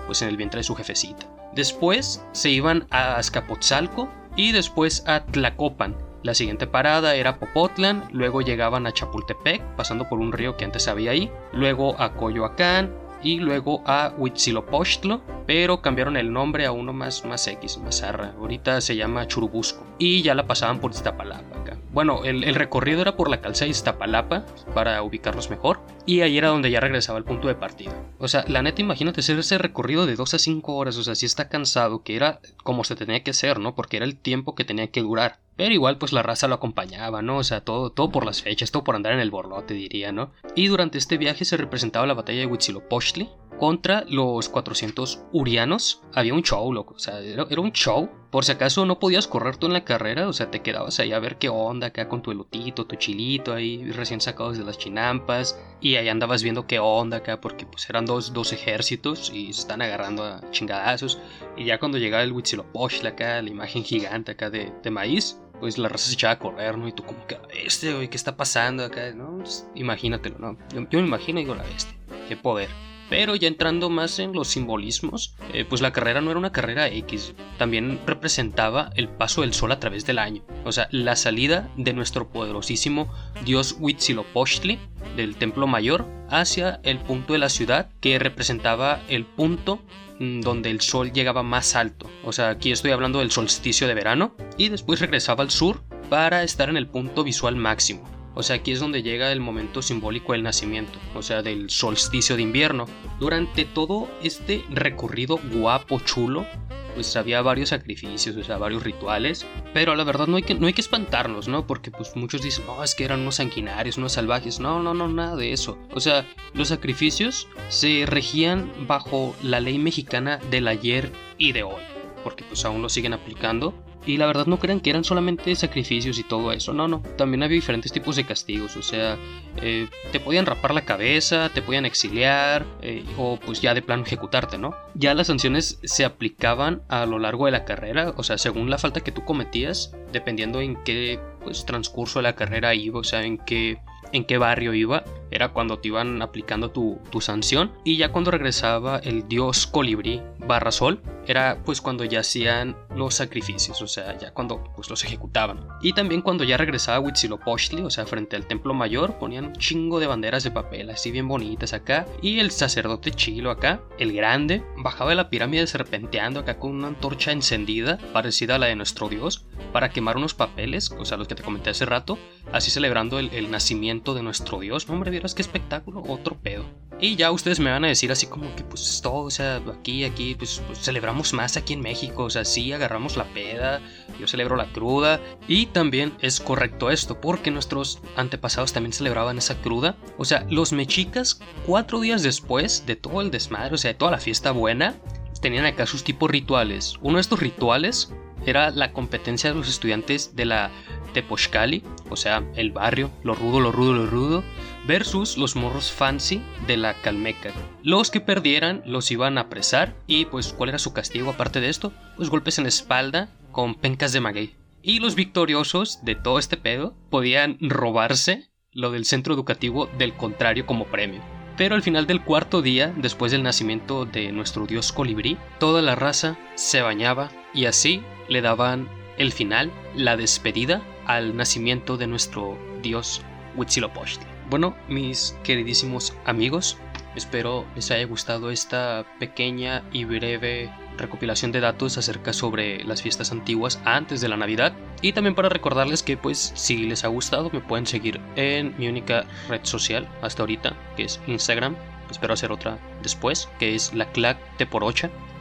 pues 0.06 0.22
en 0.22 0.30
el 0.30 0.38
vientre 0.38 0.60
de 0.60 0.64
su 0.64 0.76
jefecita. 0.76 1.28
Después 1.54 2.24
se 2.32 2.50
iban 2.50 2.88
a 2.92 3.16
Azcapotzalco 3.18 4.10
y 4.36 4.52
después 4.52 5.04
a 5.08 5.26
Tlacopan. 5.26 5.96
La 6.24 6.34
siguiente 6.34 6.68
parada 6.68 7.16
era 7.16 7.40
Popotlan, 7.40 8.06
luego 8.12 8.42
llegaban 8.42 8.86
a 8.86 8.92
Chapultepec, 8.92 9.62
pasando 9.76 10.10
por 10.10 10.20
un 10.20 10.32
río 10.32 10.58
que 10.58 10.66
antes 10.66 10.88
había 10.88 11.12
ahí, 11.12 11.32
luego 11.54 12.00
a 12.02 12.14
Coyoacán, 12.14 12.94
y 13.24 13.40
luego 13.40 13.82
a 13.86 14.14
Huitzilopochtlo, 14.18 15.22
pero 15.46 15.82
cambiaron 15.82 16.18
el 16.18 16.32
nombre 16.32 16.66
a 16.66 16.72
uno 16.72 16.94
más, 16.94 17.26
más 17.26 17.48
X, 17.48 17.78
más 17.80 18.04
arra. 18.04 18.34
Ahorita 18.38 18.82
se 18.82 18.96
llama 18.96 19.28
Churubusco 19.28 19.86
y 19.98 20.22
ya 20.22 20.36
la 20.36 20.48
pasaban 20.48 20.80
por 20.80 20.92
Iztapalapa 20.92 21.60
acá. 21.60 21.78
Bueno, 21.94 22.24
el, 22.26 22.54
recorrido 22.54 23.02
era 23.02 23.16
por 23.16 23.30
la 23.30 23.42
calzada 23.42 23.66
de 23.66 23.72
Iztapalapa 23.72 24.46
para 24.74 25.02
ubicarlos 25.02 25.50
mejor 25.50 25.80
y 26.06 26.22
ahí 26.22 26.38
era 26.38 26.50
donde 26.50 26.70
ya 26.70 26.80
regresaba 26.80 27.18
al 27.18 27.24
punto 27.24 27.48
de 27.48 27.56
partida. 27.56 27.94
O 28.20 28.28
sea, 28.28 28.46
la 28.48 28.62
neta, 28.62 28.82
imagínate 28.82 29.22
hacer 29.22 29.40
ese 29.40 29.58
recorrido 29.58 30.06
de 30.06 30.16
2 30.16 30.34
a 30.34 30.40
5 30.40 30.76
horas, 30.76 30.98
o 30.98 31.04
sea, 31.04 31.16
si 31.16 31.26
está 31.26 31.50
cansado, 31.50 32.04
que 32.04 32.16
era 32.16 32.40
como 32.64 32.84
se 32.84 32.96
tenía 32.96 33.24
que 33.24 33.32
hacer, 33.32 33.60
¿no? 33.60 33.74
Porque 33.74 33.98
era 33.98 34.06
el 34.06 34.18
tiempo 34.18 34.54
que 34.54 34.66
tenía 34.66 34.88
que 34.88 35.02
durar. 35.02 35.40
Pero 35.58 35.74
igual 35.74 35.98
pues 35.98 36.14
la 36.14 36.24
raza 36.24 36.48
lo 36.48 36.56
acompañaba, 36.56 37.22
¿no? 37.22 37.38
O 37.38 37.44
sea, 37.44 37.62
todo, 37.62 37.90
todo 37.90 38.12
por 38.12 38.26
las 38.26 38.42
fechas, 38.42 38.72
todo 38.72 38.84
por 38.84 38.96
andar 38.96 39.14
en 39.14 39.20
el 39.20 39.32
borlote, 39.32 39.74
diría, 39.74 40.12
¿no? 40.12 40.32
Y 40.56 40.68
durante 40.68 40.98
este 40.98 41.18
viaje 41.18 41.46
se 41.46 41.58
representaba 41.58 42.06
la 42.06 42.14
batalla 42.14 42.40
de 42.40 42.46
Huitzilopochtli 42.46 43.30
contra 43.58 44.06
los 44.08 44.50
400 44.50 45.24
urianos. 45.32 46.02
Había 46.14 46.34
un 46.34 46.44
show, 46.44 46.72
loco, 46.72 46.94
o 46.96 47.00
sea, 47.00 47.20
era, 47.20 47.44
un 47.44 47.72
show. 47.72 48.10
Por 48.30 48.44
si 48.44 48.52
acaso 48.52 48.86
no 48.86 49.00
podías 49.00 49.26
correr 49.26 49.56
tú 49.56 49.68
en 49.68 49.74
la 49.74 49.86
carrera, 49.86 50.28
o 50.28 50.34
sea, 50.34 50.52
te 50.52 50.62
quedabas 50.62 51.00
ahí 51.00 51.14
a 51.14 51.20
ver 51.20 51.38
qué 51.38 51.50
onda 51.50 51.88
acá 51.88 52.10
con 52.10 52.22
tu 52.22 52.32
elotito, 52.32 52.86
tu 52.86 52.98
chilito 52.98 53.54
ahí 53.54 53.90
recién 53.92 54.20
sacados 54.20 54.58
de 54.58 54.66
las 54.66 54.78
chinampas. 54.78 55.60
Y 55.80 55.96
ahí 55.96 56.10
andabas 56.10 56.44
viendo 56.44 56.68
qué 56.68 56.80
onda 56.80 57.18
acá, 57.18 57.40
porque 57.40 57.66
pues 57.66 57.90
eran 57.90 58.06
dos, 58.06 58.34
dos 58.34 58.52
ejércitos 58.52 59.32
y 59.34 59.54
se 59.54 59.62
están 59.62 59.82
agarrando 59.82 60.24
a 60.24 60.42
chingadazos. 60.52 61.20
Y 61.56 61.66
ya 61.66 61.80
cuando 61.80 61.98
llegaba 61.98 62.24
el 62.24 62.34
Huitzilopochtli 62.34 63.08
acá, 63.08 63.42
la 63.42 63.50
imagen 63.50 63.84
gigante 63.84 64.34
acá 64.34 64.50
de, 64.50 64.74
de 64.84 64.92
maíz, 64.92 65.40
pues 65.60 65.78
la 65.78 65.90
raza 65.90 66.08
se 66.08 66.14
echaba 66.14 66.34
a 66.34 66.40
correr, 66.40 66.78
¿no? 66.78 66.88
Y 66.88 66.92
tú 66.92 67.04
como 67.04 67.26
que, 67.28 67.38
este, 67.64 67.94
güey, 67.94 68.10
¿qué 68.10 68.18
está 68.18 68.36
pasando 68.36 68.84
acá? 68.86 69.12
¿No? 69.12 69.38
Pues, 69.38 69.68
imagínatelo, 69.76 70.38
¿no? 70.40 70.58
Yo, 70.90 71.00
me 71.00 71.08
imagino 71.08 71.40
y 71.40 71.44
digo, 71.44 71.56
la 71.56 71.64
bestia, 71.64 71.96
qué 72.28 72.38
poder. 72.38 72.70
Pero 73.10 73.36
ya 73.36 73.48
entrando 73.48 73.90
más 73.90 74.20
en 74.20 74.34
los 74.34 74.50
simbolismos, 74.50 75.36
eh, 75.54 75.66
pues 75.66 75.82
la 75.82 75.94
carrera 75.94 76.22
no 76.22 76.32
era 76.32 76.40
una 76.40 76.52
carrera 76.52 76.88
X, 76.88 77.34
también 77.58 78.00
representaba 78.06 78.92
el 78.96 79.08
paso 79.08 79.42
del 79.42 79.54
sol 79.54 79.72
a 79.72 79.80
través 79.80 80.06
del 80.06 80.20
año, 80.20 80.44
o 80.66 80.72
sea, 80.72 80.88
la 80.92 81.16
salida 81.16 81.70
de 81.78 81.94
nuestro 81.94 82.30
poderosísimo 82.30 83.12
dios 83.46 83.78
Huitzilopochtli 83.80 84.80
del 85.16 85.36
templo 85.36 85.68
mayor 85.68 86.06
hacia 86.30 86.80
el 86.84 87.00
punto 87.00 87.34
de 87.34 87.40
la 87.40 87.50
ciudad 87.50 87.90
que 88.02 88.20
representaba 88.20 89.02
el 89.08 89.26
punto 89.26 89.80
mm, 90.20 90.42
donde 90.42 90.70
el 90.70 90.82
sol 90.82 91.12
llegaba 91.12 91.44
más 91.44 91.76
alto. 91.76 92.10
O 92.24 92.34
sea, 92.34 92.50
aquí 92.50 92.72
estoy 92.72 92.92
hablando 92.92 93.20
del 93.20 93.32
solsticio 93.32 93.88
de 93.88 93.94
verano 93.94 94.36
y 94.58 94.70
después 94.70 95.00
regresaba 95.00 95.44
al 95.44 95.52
sur 95.52 95.82
para 96.10 96.44
estar 96.44 96.70
en 96.70 96.78
el 96.78 96.88
punto 96.88 97.24
visual 97.24 97.56
máximo. 97.56 98.17
O 98.40 98.44
sea, 98.44 98.58
aquí 98.58 98.72
es 98.72 98.80
donde 98.80 99.02
llega 99.02 99.32
el 99.32 99.40
momento 99.40 99.82
simbólico 99.82 100.34
del 100.34 100.44
nacimiento, 100.44 101.00
o 101.16 101.24
sea, 101.24 101.42
del 101.42 101.72
solsticio 101.72 102.36
de 102.36 102.44
invierno. 102.44 102.86
Durante 103.20 103.66
todo 103.66 104.08
este 104.22 104.64
recorrido 104.70 105.40
guapo, 105.52 106.00
chulo, 106.02 106.46
pues 106.94 107.16
había 107.16 107.42
varios 107.42 107.70
sacrificios, 107.70 108.36
o 108.36 108.44
sea, 108.44 108.60
varios 108.60 108.84
rituales, 108.84 109.44
pero 109.74 109.96
la 109.96 110.04
verdad 110.04 110.28
no 110.28 110.36
hay 110.36 110.44
que, 110.44 110.54
no 110.54 110.68
hay 110.68 110.74
que 110.74 110.82
espantarnos, 110.82 111.48
¿no? 111.48 111.66
Porque 111.66 111.90
pues 111.90 112.16
muchos 112.16 112.44
dicen, 112.44 112.68
no, 112.68 112.84
es 112.84 112.94
que 112.94 113.06
eran 113.06 113.22
unos 113.22 113.38
sanguinarios, 113.38 113.98
unos 113.98 114.12
salvajes, 114.12 114.60
no, 114.60 114.84
no, 114.84 114.94
no, 114.94 115.08
nada 115.08 115.36
de 115.36 115.52
eso. 115.52 115.80
O 115.96 116.00
sea, 116.00 116.24
los 116.54 116.68
sacrificios 116.68 117.48
se 117.70 118.06
regían 118.06 118.72
bajo 118.86 119.36
la 119.42 119.60
ley 119.62 119.80
mexicana 119.80 120.38
del 120.52 120.68
ayer 120.68 121.12
y 121.40 121.54
de 121.54 121.64
hoy, 121.64 121.82
porque 122.24 122.44
pues 122.44 122.64
aún 122.66 122.84
lo 122.84 122.90
siguen 122.90 123.14
aplicando 123.14 123.74
y 124.06 124.18
la 124.18 124.26
verdad 124.26 124.46
no 124.46 124.58
crean 124.58 124.80
que 124.80 124.90
eran 124.90 125.04
solamente 125.04 125.54
sacrificios 125.56 126.18
y 126.18 126.24
todo 126.24 126.52
eso. 126.52 126.74
No, 126.74 126.88
no. 126.88 127.02
También 127.18 127.44
había 127.44 127.56
diferentes 127.56 127.92
tipos 127.92 128.16
de 128.16 128.26
castigos. 128.26 128.78
O 128.78 128.82
sea, 128.82 129.18
eh, 129.62 129.88
te 130.12 130.20
podían 130.20 130.46
rapar 130.46 130.74
la 130.74 130.86
cabeza, 130.86 131.50
te 131.54 131.62
podían 131.62 131.86
exiliar 131.86 132.66
eh, 132.82 133.04
o 133.18 133.38
pues 133.38 133.62
ya 133.62 133.74
de 133.74 133.82
plano 133.82 134.04
ejecutarte, 134.04 134.58
¿no? 134.58 134.76
Ya 134.96 135.14
las 135.14 135.28
sanciones 135.28 135.80
se 135.84 136.06
aplicaban 136.06 136.82
a 136.88 137.06
lo 137.06 137.20
largo 137.20 137.46
de 137.46 137.52
la 137.52 137.66
carrera. 137.66 138.14
O 138.16 138.24
sea, 138.24 138.38
según 138.38 138.70
la 138.70 138.78
falta 138.78 139.02
que 139.02 139.12
tú 139.12 139.26
cometías, 139.26 139.94
dependiendo 140.14 140.62
en 140.62 140.82
qué 140.84 141.20
pues, 141.44 141.66
transcurso 141.66 142.20
de 142.20 142.24
la 142.24 142.36
carrera 142.36 142.74
iba, 142.76 143.00
o 143.00 143.04
sea, 143.04 143.24
en 143.24 143.38
qué 143.38 143.80
en 144.12 144.26
qué 144.26 144.38
barrio 144.38 144.74
iba, 144.74 145.04
era 145.32 145.50
cuando 145.50 145.80
te 145.80 145.90
iban 145.90 146.22
aplicando 146.22 146.72
tu, 146.72 147.00
sanción. 147.20 147.72
Y 147.84 147.98
ya 147.98 148.12
cuando 148.12 148.32
regresaba 148.32 149.00
el 149.00 149.28
dios 149.28 149.68
colibrí 149.68 150.22
barra 150.40 150.72
sol, 150.72 151.02
era 151.32 151.62
pues 151.66 151.82
cuando 151.82 152.04
ya 152.04 152.22
hacían 152.22 152.76
los 152.96 153.16
sacrificios, 153.16 153.82
o 153.82 153.88
sea, 153.88 154.18
ya 154.18 154.32
cuando 154.32 154.64
pues 154.76 154.90
los 154.90 155.04
ejecutaban. 155.04 155.68
Y 155.82 155.94
también 155.94 156.22
cuando 156.22 156.44
ya 156.44 156.58
regresaba 156.58 157.00
Huitzilopochtli, 157.00 157.82
o 157.82 157.90
sea, 157.90 158.06
frente 158.06 158.36
al 158.36 158.48
templo 158.48 158.74
mayor, 158.74 159.20
ponían 159.20 159.46
un 159.46 159.54
chingo 159.54 160.00
de 160.00 160.08
banderas 160.08 160.44
de 160.44 160.52
papel, 160.52 160.90
así 160.90 161.12
bien 161.12 161.28
bonitas 161.28 161.74
acá. 161.74 162.06
Y 162.22 162.40
el 162.40 162.52
sacerdote 162.52 163.12
chilo 163.12 163.52
acá, 163.52 163.82
el 164.00 164.14
grande, 164.14 164.64
bajaba 164.78 165.12
de 165.12 165.16
la 165.16 165.30
pirámide 165.30 165.68
serpenteando 165.68 166.40
acá 166.40 166.60
con 166.60 166.72
una 166.72 166.88
antorcha 166.88 167.32
encendida, 167.32 167.98
parecida 168.14 168.56
a 168.56 168.60
la 168.60 168.68
de 168.68 168.76
nuestro 168.76 169.10
dios, 169.10 169.46
para 169.74 169.90
quemar 169.90 170.18
unos 170.18 170.34
papeles, 170.34 170.92
o 170.92 171.06
sea, 171.06 171.18
los 171.18 171.28
que 171.28 171.36
te 171.36 171.44
comenté 171.44 171.70
hace 171.70 171.86
rato, 171.86 172.18
así 172.52 172.72
celebrando 172.72 173.20
el, 173.20 173.52
nacimiento 173.52 174.14
de 174.14 174.24
nuestro 174.24 174.60
Dios. 174.60 174.90
Hombre, 174.90 175.12
vieras 175.12 175.34
qué 175.34 175.42
espectáculo, 175.42 176.04
otro 176.08 176.36
pedo. 176.36 176.66
Y 177.00 177.16
ya 177.16 177.30
ustedes 177.32 177.60
me 177.60 177.70
van 177.70 177.86
a 177.86 177.90
decir 177.90 178.12
así 178.12 178.26
como 178.26 178.56
que 178.56 178.64
pues 178.64 179.02
todo, 179.04 179.26
o 179.26 179.30
sea, 179.30 179.62
aquí, 179.72 180.04
aquí, 180.04 180.34
pues, 180.34 180.64
pues, 180.66 180.80
celebramos 180.80 181.32
más 181.32 181.56
aquí 181.56 181.74
en 181.74 181.82
México, 181.82 182.24
o 182.24 182.30
sea, 182.30 182.44
sí 182.44 182.74
agarramos 182.74 183.18
la 183.18 183.26
peda, 183.26 183.82
yo 184.20 184.28
celebro 184.28 184.56
la 184.56 184.66
cruda. 184.66 185.22
Y 185.48 185.68
también 185.68 186.14
es 186.22 186.40
correcto 186.40 186.90
esto, 186.90 187.22
porque 187.22 187.52
nuestros 187.52 188.00
antepasados 188.16 188.74
también 188.74 188.94
celebraban 188.94 189.38
esa 189.38 189.62
cruda. 189.62 189.96
O 190.18 190.26
sea, 190.26 190.46
los 190.50 190.74
mexicas, 190.74 191.40
cuatro 191.68 192.00
días 192.00 192.24
después 192.24 192.86
de 192.88 192.96
todo 192.96 193.22
el 193.22 193.30
desmadre, 193.30 193.76
o 193.76 193.78
sea, 193.78 193.92
de 193.92 193.98
toda 193.98 194.12
la 194.12 194.20
fiesta 194.20 194.52
buena, 194.52 194.96
tenían 195.40 195.66
acá 195.66 195.86
sus 195.86 196.04
tipos 196.04 196.32
rituales. 196.32 196.96
Uno 197.02 197.18
de 197.18 197.22
estos 197.22 197.40
rituales 197.40 198.12
era 198.46 198.72
la 198.72 198.92
competencia 198.92 199.52
de 199.52 199.56
los 199.56 199.70
estudiantes 199.70 200.36
de 200.36 200.46
la 200.46 200.72
Tepochcali, 201.14 201.84
o 202.10 202.16
sea, 202.16 202.44
el 202.56 202.72
barrio, 202.72 203.12
lo 203.24 203.36
rudo, 203.36 203.60
lo 203.60 203.72
rudo, 203.72 203.94
lo 203.94 204.06
rudo, 204.08 204.44
versus 204.88 205.38
los 205.38 205.56
morros 205.56 205.92
fancy 205.92 206.42
de 206.66 206.78
la 206.78 206.94
Calmeca. 207.02 207.52
Los 207.84 208.10
que 208.10 208.22
perdieran 208.22 208.82
los 208.86 209.12
iban 209.12 209.38
a 209.38 209.42
apresar 209.42 209.96
y 210.08 210.26
pues 210.26 210.54
¿cuál 210.54 210.70
era 210.70 210.80
su 210.80 210.94
castigo 210.94 211.30
aparte 211.30 211.60
de 211.60 211.70
esto? 211.70 211.94
Pues 212.16 212.30
golpes 212.30 212.58
en 212.58 212.64
la 212.64 212.70
espalda 212.70 213.30
con 213.52 213.76
pencas 213.76 214.14
de 214.14 214.22
maguey. 214.22 214.56
Y 214.82 215.00
los 215.00 215.16
victoriosos 215.16 216.04
de 216.04 216.16
todo 216.16 216.40
este 216.40 216.56
pedo 216.56 216.96
podían 217.10 217.58
robarse 217.60 218.50
lo 218.72 218.92
del 218.92 219.06
centro 219.06 219.34
educativo 219.34 219.88
del 219.98 220.14
contrario 220.14 220.66
como 220.66 220.86
premio. 220.86 221.22
Pero 221.58 221.76
al 221.76 221.82
final 221.82 222.06
del 222.06 222.24
cuarto 222.24 222.62
día, 222.62 222.94
después 222.96 223.32
del 223.32 223.44
nacimiento 223.44 224.06
de 224.06 224.32
nuestro 224.32 224.68
dios 224.68 224.94
colibrí, 224.94 225.38
toda 225.60 225.82
la 225.82 225.96
raza 225.96 226.38
se 226.56 226.82
bañaba 226.82 227.32
y 227.54 227.66
así 227.66 228.02
le 228.30 228.42
daban 228.42 228.88
el 229.18 229.32
final, 229.32 229.72
la 229.96 230.16
despedida 230.16 230.84
al 231.08 231.36
nacimiento 231.36 231.98
de 231.98 232.06
nuestro 232.06 232.58
dios 232.84 233.24
Huitzilopochtli. 233.56 234.37
Bueno, 234.50 234.78
mis 234.88 235.36
queridísimos 235.44 236.16
amigos, 236.24 236.78
espero 237.18 237.66
les 237.76 237.92
haya 237.92 238.06
gustado 238.06 238.50
esta 238.50 239.06
pequeña 239.20 239.84
y 239.92 240.06
breve 240.06 240.72
recopilación 240.98 241.52
de 241.52 241.60
datos 241.60 241.98
acerca 241.98 242.32
sobre 242.32 242.82
las 242.86 243.02
fiestas 243.02 243.34
antiguas 243.34 243.82
antes 243.84 244.22
de 244.22 244.30
la 244.30 244.38
Navidad. 244.38 244.72
Y 245.02 245.12
también 245.12 245.36
para 245.36 245.50
recordarles 245.50 246.02
que 246.02 246.16
pues 246.16 246.54
si 246.56 246.78
les 246.78 247.04
ha 247.04 247.10
gustado 247.10 247.50
me 247.52 247.60
pueden 247.60 247.86
seguir 247.86 248.22
en 248.38 248.74
mi 248.78 248.88
única 248.88 249.26
red 249.50 249.62
social 249.64 250.08
hasta 250.22 250.44
ahorita 250.44 250.78
que 250.96 251.04
es 251.04 251.20
Instagram. 251.28 251.76
Espero 252.10 252.34
hacer 252.34 252.54
otra 252.54 252.80
después 253.04 253.50
que 253.60 253.76
es 253.76 253.94
la 253.94 254.10
clac 254.14 254.38
de 254.58 254.66
por 254.66 254.86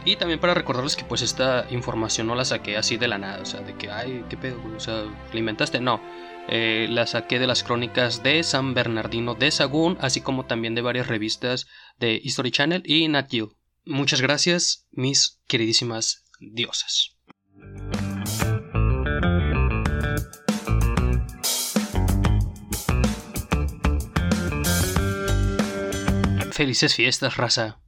y 0.07 0.15
también 0.15 0.39
para 0.39 0.55
recordarles 0.55 0.95
que 0.95 1.05
pues 1.05 1.21
esta 1.21 1.67
información 1.71 2.29
no 2.29 2.37
la 2.37 2.45
saqué 2.45 2.77
así 2.77 2.97
de 2.97 3.09
la 3.09 3.19
nada, 3.19 3.43
o 3.43 3.45
sea, 3.45 3.61
de 3.61 3.75
que, 3.75 3.91
ay, 3.91 4.25
qué 4.31 4.37
pedo, 4.37 4.57
o 4.77 4.79
sea, 4.79 5.03
¿la 5.33 5.39
inventaste? 5.39 5.81
No, 5.81 6.01
eh, 6.49 6.87
la 6.91 7.07
saqué 7.07 7.39
de 7.39 7.47
las 7.47 7.63
crónicas 7.63 8.23
de 8.23 8.43
San 8.43 8.75
Bernardino 8.75 9.35
de 9.35 9.51
Sagún, 9.51 9.99
así 10.01 10.21
como 10.21 10.47
también 10.47 10.75
de 10.75 10.83
varias 10.83 11.07
revistas 11.07 11.67
de 11.99 12.21
History 12.23 12.51
Channel 12.51 12.83
y 12.85 13.09
Nat 13.09 13.31
Geo. 13.31 13.57
Muchas 13.85 14.21
gracias, 14.21 14.87
mis 14.91 15.41
queridísimas 15.47 16.25
diosas. 16.41 17.17
Felices 26.53 26.95
fiestas, 26.95 27.37
raza. 27.37 27.81